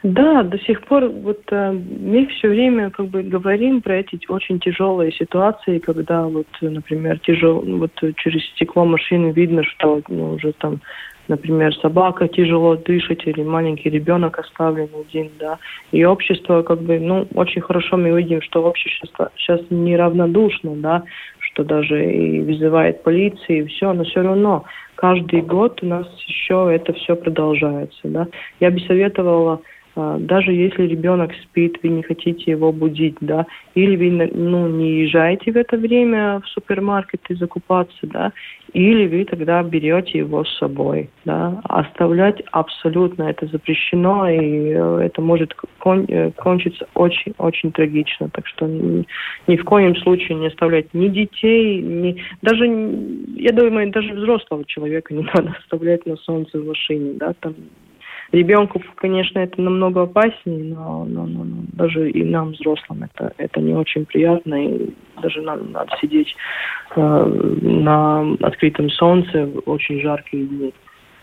Да, 0.03 0.41
до 0.41 0.57
сих 0.59 0.81
пор 0.85 1.09
вот 1.09 1.41
э, 1.51 1.71
мы 1.71 2.25
все 2.25 2.49
время 2.49 2.89
как 2.89 3.07
бы 3.07 3.21
говорим 3.21 3.81
про 3.81 3.97
эти 3.97 4.19
очень 4.29 4.59
тяжелые 4.59 5.11
ситуации, 5.11 5.77
когда 5.77 6.23
вот, 6.23 6.47
например, 6.59 7.19
тяжело, 7.19 7.61
вот 7.61 7.91
через 8.17 8.43
стекло 8.55 8.83
машины 8.85 9.31
видно, 9.31 9.63
что 9.63 10.01
ну, 10.07 10.33
уже 10.33 10.53
там 10.53 10.81
например, 11.27 11.73
собака 11.75 12.27
тяжело 12.27 12.75
дышит 12.75 13.25
или 13.25 13.43
маленький 13.43 13.89
ребенок 13.89 14.39
оставлен 14.39 14.89
один, 14.93 15.29
да. 15.39 15.59
И 15.91 16.03
общество, 16.03 16.61
как 16.61 16.81
бы, 16.81 16.99
ну, 16.99 17.27
очень 17.35 17.61
хорошо 17.61 17.95
мы 17.95 18.11
видим, 18.17 18.41
что 18.41 18.63
общество 18.63 19.31
сейчас 19.37 19.61
неравнодушно, 19.69 20.75
да, 20.75 21.03
что 21.39 21.63
даже 21.63 22.11
и 22.11 22.41
вызывает 22.41 23.03
полицию, 23.03 23.63
и 23.63 23.67
все, 23.67 23.93
но 23.93 24.03
все 24.03 24.21
равно 24.21 24.65
каждый 24.95 25.41
год 25.41 25.81
у 25.83 25.85
нас 25.85 26.07
еще 26.27 26.69
это 26.73 26.93
все 26.93 27.15
продолжается, 27.15 28.01
да. 28.03 28.27
Я 28.59 28.71
бы 28.71 28.79
советовала 28.81 29.61
даже 29.95 30.51
если 30.51 30.83
ребенок 30.83 31.31
спит, 31.43 31.77
вы 31.83 31.89
не 31.89 32.03
хотите 32.03 32.51
его 32.51 32.71
будить, 32.71 33.17
да, 33.21 33.45
или 33.75 33.95
вы 33.95 34.31
ну, 34.33 34.67
не 34.67 35.01
езжаете 35.01 35.51
в 35.51 35.57
это 35.57 35.77
время 35.77 36.39
в 36.39 36.47
супермаркет 36.47 37.21
и 37.29 37.35
закупаться, 37.35 37.99
да, 38.03 38.31
или 38.73 39.07
вы 39.07 39.25
тогда 39.25 39.61
берете 39.63 40.19
его 40.19 40.45
с 40.45 40.57
собой, 40.57 41.09
да. 41.25 41.59
Оставлять 41.63 42.41
абсолютно 42.51 43.23
это 43.23 43.45
запрещено, 43.47 44.29
и 44.29 44.69
э, 44.69 44.99
это 45.03 45.21
может 45.21 45.53
кон 45.79 46.05
э, 46.07 46.31
кончиться 46.31 46.87
очень-очень 46.93 47.71
трагично. 47.73 48.29
Так 48.29 48.47
что 48.47 48.67
ни, 48.67 49.05
ни 49.47 49.57
в 49.57 49.65
коем 49.65 49.95
случае 49.97 50.37
не 50.37 50.47
оставлять 50.47 50.93
ни 50.93 51.09
детей, 51.09 51.81
ни 51.81 52.23
даже, 52.41 52.65
я 52.65 53.51
думаю, 53.51 53.91
даже 53.91 54.13
взрослого 54.13 54.63
человека 54.65 55.13
не 55.13 55.23
надо 55.33 55.55
оставлять 55.59 56.05
на 56.05 56.15
солнце 56.17 56.59
в 56.59 56.65
машине, 56.65 57.13
да, 57.15 57.33
там 57.41 57.55
Ребенку, 58.31 58.81
конечно, 58.95 59.39
это 59.39 59.61
намного 59.61 60.03
опаснее, 60.03 60.73
но, 60.73 61.03
но, 61.03 61.25
но, 61.25 61.43
но 61.43 61.63
даже 61.73 62.09
и 62.09 62.23
нам, 62.23 62.51
взрослым, 62.51 63.03
это, 63.03 63.33
это 63.37 63.59
не 63.59 63.73
очень 63.73 64.05
приятно. 64.05 64.55
И 64.55 64.93
даже 65.21 65.41
нам 65.41 65.71
надо 65.73 65.91
сидеть 65.99 66.33
э, 66.95 67.01
на 67.01 68.33
открытом 68.41 68.89
солнце 68.89 69.47
в 69.47 69.69
очень 69.69 69.99
жаркие 70.01 70.45
дни. 70.45 70.73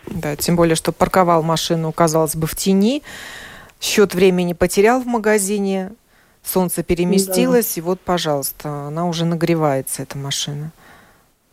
Да, 0.05 0.35
тем 0.35 0.55
более, 0.55 0.75
что 0.75 0.91
парковал 0.91 1.41
машину, 1.41 1.91
казалось 1.91 2.35
бы, 2.35 2.45
в 2.45 2.55
тени, 2.55 3.01
счет 3.81 4.13
времени 4.13 4.53
потерял 4.53 5.01
в 5.01 5.07
магазине, 5.07 5.91
солнце 6.43 6.83
переместилось, 6.83 7.73
да. 7.75 7.81
и 7.81 7.83
вот, 7.83 7.99
пожалуйста, 7.99 8.69
она 8.69 9.07
уже 9.07 9.25
нагревается, 9.25 10.03
эта 10.03 10.15
машина. 10.17 10.71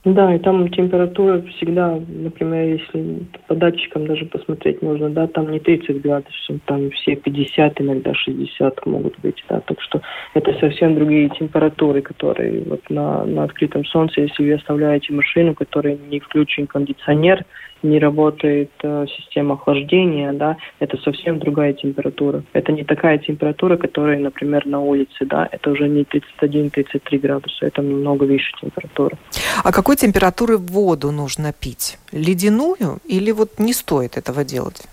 Да, 0.06 0.32
и 0.32 0.38
там 0.38 0.68
температура 0.68 1.42
всегда, 1.56 1.98
например, 2.06 2.78
если 2.78 3.26
по 3.48 3.56
датчикам 3.56 4.06
даже 4.06 4.24
посмотреть 4.26 4.80
можно, 4.80 5.10
да, 5.10 5.26
там 5.26 5.50
не 5.50 5.58
30 5.58 6.00
градусов, 6.00 6.60
там 6.66 6.92
все 6.92 7.16
50, 7.16 7.80
иногда 7.80 8.14
60 8.14 8.86
могут 8.86 9.18
быть, 9.18 9.44
да, 9.48 9.58
так 9.58 9.80
что 9.82 10.00
это 10.34 10.54
совсем 10.60 10.94
другие 10.94 11.28
температуры, 11.30 12.02
которые 12.02 12.62
вот 12.66 12.88
на, 12.88 13.24
на 13.24 13.42
открытом 13.42 13.84
солнце, 13.84 14.20
если 14.20 14.44
вы 14.44 14.52
оставляете 14.52 15.12
машину, 15.12 15.56
которая 15.56 15.98
не 16.08 16.20
включен 16.20 16.68
кондиционер, 16.68 17.44
не 17.82 17.98
работает 17.98 18.70
э, 18.82 19.06
система 19.16 19.54
охлаждения, 19.54 20.32
да, 20.32 20.56
это 20.78 20.96
совсем 20.98 21.38
другая 21.38 21.72
температура. 21.72 22.42
Это 22.52 22.72
не 22.72 22.84
такая 22.84 23.18
температура, 23.18 23.76
которая, 23.76 24.18
например, 24.18 24.66
на 24.66 24.80
улице, 24.80 25.24
да, 25.26 25.48
это 25.50 25.70
уже 25.70 25.88
не 25.88 26.02
31-33 26.02 27.18
градуса, 27.18 27.66
это 27.66 27.82
намного 27.82 28.24
выше 28.24 28.52
температура. 28.60 29.16
А 29.64 29.72
какой 29.72 29.96
температуры 29.96 30.56
воду 30.56 31.10
нужно 31.12 31.52
пить? 31.52 31.98
Ледяную 32.12 32.98
или 33.04 33.30
вот 33.32 33.58
не 33.58 33.72
стоит 33.72 34.16
этого 34.16 34.44
делать? 34.44 34.86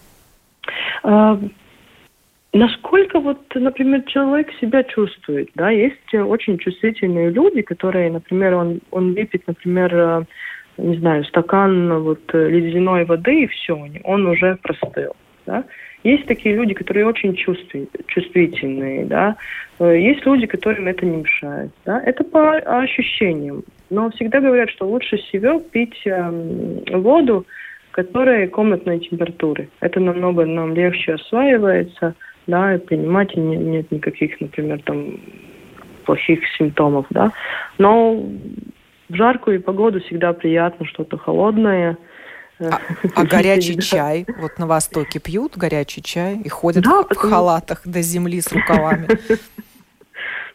А, 1.04 1.40
насколько 2.54 3.20
вот, 3.20 3.42
например, 3.56 4.04
человек 4.04 4.48
себя 4.62 4.84
чувствует, 4.84 5.50
да, 5.56 5.70
есть 5.70 6.14
очень 6.14 6.58
чувствительные 6.58 7.30
люди, 7.32 7.62
которые, 7.62 8.12
например, 8.12 8.56
он, 8.56 8.80
он 8.92 9.14
выпьет, 9.14 9.48
например, 9.48 9.96
э, 9.96 10.26
не 10.78 10.98
знаю, 10.98 11.24
стакан 11.26 12.02
вот 12.02 12.22
э, 12.34 12.50
ледяной 12.50 13.06
воды 13.06 13.44
и 13.44 13.48
все, 13.48 13.80
он 14.04 14.26
уже 14.26 14.58
простыл, 14.62 15.16
да. 15.46 15.64
Есть 16.04 16.26
такие 16.26 16.56
люди, 16.56 16.74
которые 16.74 17.06
очень 17.06 17.34
чувствительные, 17.36 19.06
да. 19.06 19.38
Э, 19.80 19.98
есть 19.98 20.26
люди, 20.26 20.48
которым 20.48 20.88
это 20.88 21.06
не 21.06 21.18
мешает, 21.18 21.72
да. 21.86 22.02
Это 22.06 22.24
по 22.24 22.58
ощущениям. 22.58 23.64
Но 23.90 24.10
всегда 24.12 24.42
говорят, 24.42 24.70
что 24.70 24.88
лучше 24.88 25.18
всего 25.18 25.60
пить 25.60 26.02
э, 26.06 26.90
воду, 26.92 27.46
которая 27.92 28.48
комнатной 28.48 29.00
температуры. 29.00 29.70
Это 29.80 30.00
намного 30.00 30.46
нам 30.46 30.74
легче 30.74 31.14
осваивается, 31.14 32.16
да, 32.48 32.76
и 32.76 32.80
принимать 32.80 33.36
не, 33.38 33.56
нет 33.56 33.92
никаких, 33.92 34.42
например, 34.42 34.82
там 34.84 35.20
плохих 36.06 36.40
симптомов, 36.58 37.06
да. 37.12 37.32
Но 37.78 38.22
в 39.14 39.16
жаркую 39.16 39.62
погоду 39.62 40.02
всегда 40.02 40.34
приятно 40.34 40.86
что-то 40.86 41.18
холодное. 41.18 41.98
А, 42.60 42.80
а 43.16 43.26
горячий 43.26 43.80
чай? 43.80 44.26
Вот 44.40 44.58
на 44.58 44.68
Востоке 44.68 45.20
пьют 45.20 45.56
горячий 45.56 46.02
чай 46.02 46.40
и 46.44 46.50
ходят 46.50 46.84
да, 46.84 47.04
в, 47.04 47.08
потому... 47.08 47.30
халатах 47.30 47.82
до 47.86 48.02
земли 48.02 48.42
с 48.42 48.52
рукавами. 48.52 49.08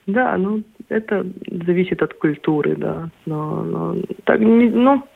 Да, 0.07 0.39
ну 0.39 0.63
это 0.89 1.27
зависит 1.67 2.03
от 2.03 2.15
культуры, 2.15 2.77
да. 2.77 3.11
Но, 3.27 3.63
но, 3.63 3.97
так, 4.25 4.41
но 4.41 5.07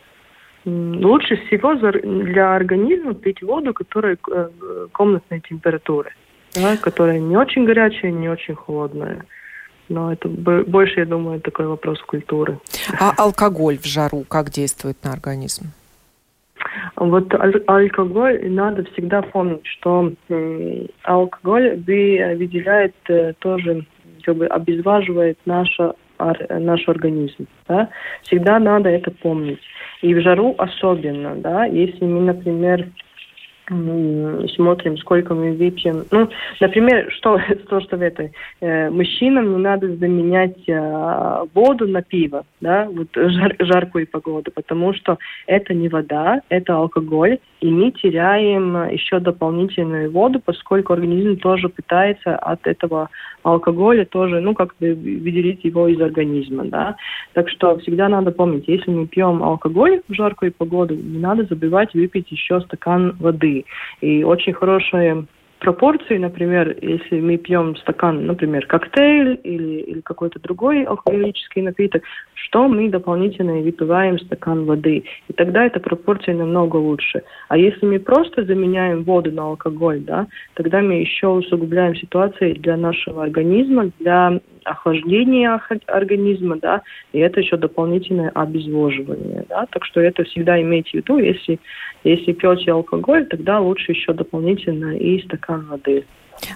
лучше 0.66 1.36
всего 1.46 1.74
для 1.74 2.54
организма 2.54 3.14
пить 3.14 3.40
воду, 3.42 3.72
которая 3.72 4.18
э, 4.30 4.48
комнатной 4.92 5.40
температуры, 5.40 6.12
да, 6.54 6.76
которая 6.76 7.20
не 7.20 7.38
очень 7.38 7.64
горячая, 7.64 8.12
не 8.12 8.28
очень 8.28 8.54
холодная. 8.54 9.24
Но 9.92 10.10
это 10.10 10.26
больше, 10.26 11.00
я 11.00 11.06
думаю, 11.06 11.40
такой 11.40 11.66
вопрос 11.66 12.00
культуры. 12.00 12.58
А 12.98 13.12
алкоголь 13.18 13.76
в 13.76 13.84
жару 13.84 14.24
как 14.26 14.48
действует 14.48 14.96
на 15.04 15.12
организм? 15.12 15.66
Вот 16.96 17.34
алкоголь 17.66 18.40
надо 18.48 18.84
всегда 18.92 19.20
помнить, 19.20 19.66
что 19.66 20.12
алкоголь 21.02 21.76
выделяет 21.76 22.94
э, 23.08 23.34
тоже, 23.38 23.84
как 24.22 24.36
бы 24.36 24.46
обезваживает 24.46 25.38
наше 25.44 25.92
наш 26.18 26.88
организм. 26.88 27.46
Да? 27.68 27.90
Всегда 28.22 28.58
надо 28.60 28.88
это 28.88 29.10
помнить. 29.10 29.60
И 30.00 30.14
в 30.14 30.20
жару 30.22 30.54
особенно, 30.56 31.34
да, 31.34 31.64
если 31.64 32.04
мы, 32.04 32.20
например, 32.20 32.88
смотрим, 34.54 34.96
сколько 34.98 35.34
мы 35.34 35.52
выпьем. 35.52 36.04
Ну, 36.10 36.28
например, 36.60 37.10
что, 37.12 37.38
то, 37.68 37.80
что 37.80 37.96
в 37.96 38.02
этой, 38.02 38.32
э, 38.60 38.90
мужчинам 38.90 39.52
не 39.52 39.58
надо 39.58 39.96
заменять 39.96 40.68
э, 40.68 41.44
воду 41.54 41.88
на 41.88 42.02
пиво, 42.02 42.44
да, 42.60 42.88
вот 42.90 43.08
жар, 43.14 43.56
жаркую 43.58 44.06
погоду, 44.06 44.50
потому 44.54 44.94
что 44.94 45.18
это 45.46 45.74
не 45.74 45.88
вода, 45.88 46.40
это 46.48 46.74
алкоголь, 46.74 47.38
и 47.60 47.70
мы 47.70 47.90
теряем 47.92 48.90
еще 48.90 49.20
дополнительную 49.20 50.10
воду, 50.10 50.40
поскольку 50.44 50.92
организм 50.92 51.36
тоже 51.36 51.68
пытается 51.68 52.36
от 52.36 52.66
этого 52.66 53.08
алкоголя 53.42 54.04
тоже, 54.04 54.40
ну, 54.40 54.54
как 54.54 54.74
бы 54.80 54.94
выделить 54.94 55.64
его 55.64 55.88
из 55.88 56.00
организма, 56.00 56.64
да. 56.64 56.96
Так 57.32 57.48
что 57.48 57.78
всегда 57.78 58.08
надо 58.08 58.30
помнить, 58.30 58.68
если 58.68 58.90
мы 58.90 59.06
пьем 59.06 59.42
алкоголь 59.42 60.02
в 60.08 60.14
жаркую 60.14 60.52
погоду, 60.52 60.94
не 60.94 61.18
надо 61.18 61.44
забывать 61.44 61.94
выпить 61.94 62.30
еще 62.30 62.60
стакан 62.60 63.16
воды. 63.18 63.64
И 64.00 64.24
очень 64.24 64.52
хорошая 64.52 65.24
пропорции, 65.62 66.18
например, 66.18 66.76
если 66.82 67.20
мы 67.20 67.36
пьем 67.38 67.76
стакан, 67.76 68.26
например, 68.26 68.66
коктейль 68.66 69.40
или, 69.44 69.80
или 69.90 70.00
какой-то 70.00 70.40
другой 70.40 70.82
алкоголический 70.82 71.62
напиток, 71.62 72.02
что 72.34 72.66
мы 72.66 72.90
дополнительно 72.90 73.52
выпиваем 73.60 74.18
стакан 74.18 74.64
воды. 74.64 75.04
И 75.28 75.32
тогда 75.32 75.64
эта 75.64 75.78
пропорция 75.78 76.34
намного 76.34 76.76
лучше. 76.76 77.22
А 77.48 77.56
если 77.56 77.86
мы 77.86 78.00
просто 78.00 78.44
заменяем 78.44 79.04
воду 79.04 79.30
на 79.30 79.42
алкоголь, 79.42 80.00
да, 80.00 80.26
тогда 80.54 80.80
мы 80.80 80.94
еще 80.94 81.28
усугубляем 81.28 81.94
ситуацию 81.94 82.56
для 82.56 82.76
нашего 82.76 83.22
организма, 83.22 83.92
для 84.00 84.40
охлаждение 84.64 85.60
организма, 85.86 86.56
да, 86.56 86.82
и 87.12 87.18
это 87.18 87.40
еще 87.40 87.56
дополнительное 87.56 88.30
обезвоживание, 88.30 89.44
да, 89.48 89.66
так 89.70 89.84
что 89.84 90.00
это 90.00 90.24
всегда 90.24 90.60
имейте 90.60 90.90
в 90.90 90.94
виду, 90.94 91.18
если, 91.18 91.58
если 92.04 92.32
пьете 92.32 92.72
алкоголь, 92.72 93.26
тогда 93.26 93.60
лучше 93.60 93.92
еще 93.92 94.12
дополнительно 94.12 94.96
и 94.96 95.22
стакан 95.22 95.66
воды. 95.66 96.04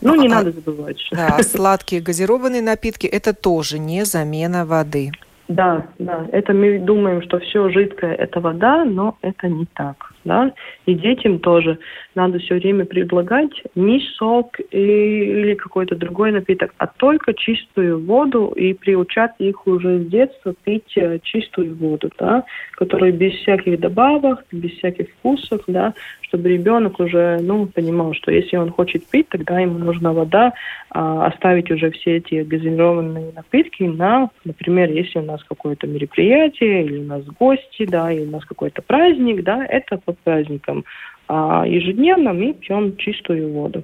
Ну, 0.02 0.14
не 0.14 0.26
а, 0.26 0.30
надо 0.30 0.50
забывать. 0.50 0.98
Да, 1.12 1.38
сладкие 1.42 2.00
газированные 2.00 2.62
напитки– 2.62 3.06
это 3.12 3.32
тоже 3.34 3.78
не 3.78 4.04
замена 4.04 4.66
воды. 4.66 5.12
Да, 5.48 5.86
да. 5.98 6.26
Это 6.32 6.52
мы 6.52 6.78
думаем, 6.78 7.22
что 7.22 7.38
все 7.38 7.68
жидкое– 7.70 8.14
это 8.18 8.40
вода, 8.40 8.84
но 8.84 9.16
это 9.22 9.48
не 9.48 9.66
так 9.66 10.12
да, 10.26 10.52
и 10.84 10.94
детям 10.94 11.38
тоже 11.38 11.78
надо 12.14 12.38
все 12.38 12.56
время 12.56 12.84
предлагать 12.84 13.62
не 13.74 14.00
сок 14.16 14.58
или 14.70 15.54
какой-то 15.54 15.94
другой 15.94 16.32
напиток, 16.32 16.74
а 16.78 16.86
только 16.86 17.32
чистую 17.32 18.04
воду 18.04 18.52
и 18.56 18.74
приучать 18.74 19.32
их 19.38 19.66
уже 19.66 20.00
с 20.00 20.06
детства 20.06 20.54
пить 20.64 20.96
э, 20.96 21.20
чистую 21.22 21.74
воду, 21.76 22.10
да, 22.18 22.44
которая 22.72 23.12
без 23.12 23.32
всяких 23.34 23.80
добавок, 23.80 24.44
без 24.52 24.72
всяких 24.72 25.08
вкусов, 25.10 25.62
да, 25.66 25.94
чтобы 26.36 26.50
ребенок 26.50 27.00
уже, 27.00 27.38
ну, 27.40 27.66
понимал, 27.66 28.12
что 28.12 28.30
если 28.30 28.58
он 28.58 28.70
хочет 28.70 29.06
пить, 29.06 29.28
тогда 29.30 29.58
ему 29.58 29.78
нужна 29.78 30.12
вода, 30.12 30.52
а, 30.90 31.26
оставить 31.26 31.70
уже 31.70 31.90
все 31.92 32.18
эти 32.18 32.42
газированные 32.42 33.32
напитки 33.34 33.84
на, 33.84 34.28
например, 34.44 34.90
если 34.90 35.20
у 35.20 35.22
нас 35.22 35.42
какое-то 35.44 35.86
мероприятие, 35.86 36.84
или 36.84 36.98
у 36.98 37.04
нас 37.04 37.24
гости, 37.24 37.86
да, 37.86 38.12
или 38.12 38.26
у 38.26 38.30
нас 38.30 38.44
какой-то 38.44 38.82
праздник, 38.82 39.44
да, 39.44 39.64
это 39.64 39.96
по 39.96 40.12
праздникам. 40.12 40.84
А 41.26 41.64
ежедневно 41.66 42.34
мы 42.34 42.52
пьем 42.52 42.98
чистую 42.98 43.50
воду. 43.52 43.82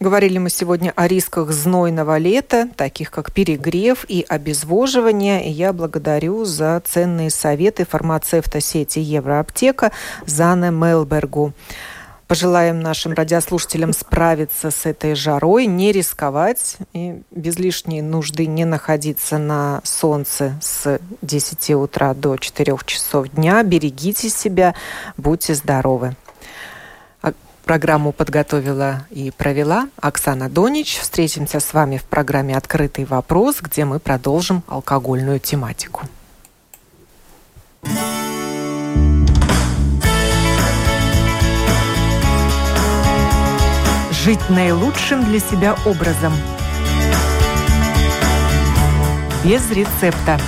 Говорили 0.00 0.38
мы 0.38 0.48
сегодня 0.48 0.92
о 0.94 1.08
рисках 1.08 1.50
знойного 1.50 2.18
лета, 2.18 2.68
таких 2.76 3.10
как 3.10 3.32
перегрев 3.32 4.04
и 4.06 4.24
обезвоживание. 4.28 5.44
И 5.48 5.50
я 5.50 5.72
благодарю 5.72 6.44
за 6.44 6.80
ценные 6.86 7.30
советы 7.30 7.84
фармацевта 7.84 8.60
сети 8.60 9.00
Евроаптека 9.00 9.90
Зане 10.24 10.70
Мелбергу. 10.70 11.52
Пожелаем 12.28 12.78
нашим 12.78 13.12
радиослушателям 13.12 13.92
справиться 13.92 14.70
с 14.70 14.86
этой 14.86 15.16
жарой, 15.16 15.66
не 15.66 15.90
рисковать 15.90 16.76
и 16.92 17.22
без 17.32 17.58
лишней 17.58 18.00
нужды 18.00 18.46
не 18.46 18.66
находиться 18.66 19.38
на 19.38 19.80
солнце 19.82 20.56
с 20.60 21.00
10 21.22 21.70
утра 21.70 22.14
до 22.14 22.36
4 22.36 22.76
часов 22.86 23.30
дня. 23.30 23.64
Берегите 23.64 24.28
себя, 24.28 24.76
будьте 25.16 25.54
здоровы. 25.54 26.14
Программу 27.68 28.12
подготовила 28.12 29.04
и 29.10 29.30
провела 29.30 29.90
Оксана 30.00 30.48
Донич. 30.48 30.96
Встретимся 30.96 31.60
с 31.60 31.74
вами 31.74 31.98
в 31.98 32.04
программе 32.04 32.56
«Открытый 32.56 33.04
вопрос», 33.04 33.58
где 33.60 33.84
мы 33.84 33.98
продолжим 33.98 34.62
алкогольную 34.68 35.38
тематику. 35.38 36.06
жить 44.12 44.50
наилучшим 44.50 45.24
для 45.26 45.38
себя 45.38 45.76
образом. 45.84 46.32
Без 49.44 49.70
рецепта. 49.70 50.40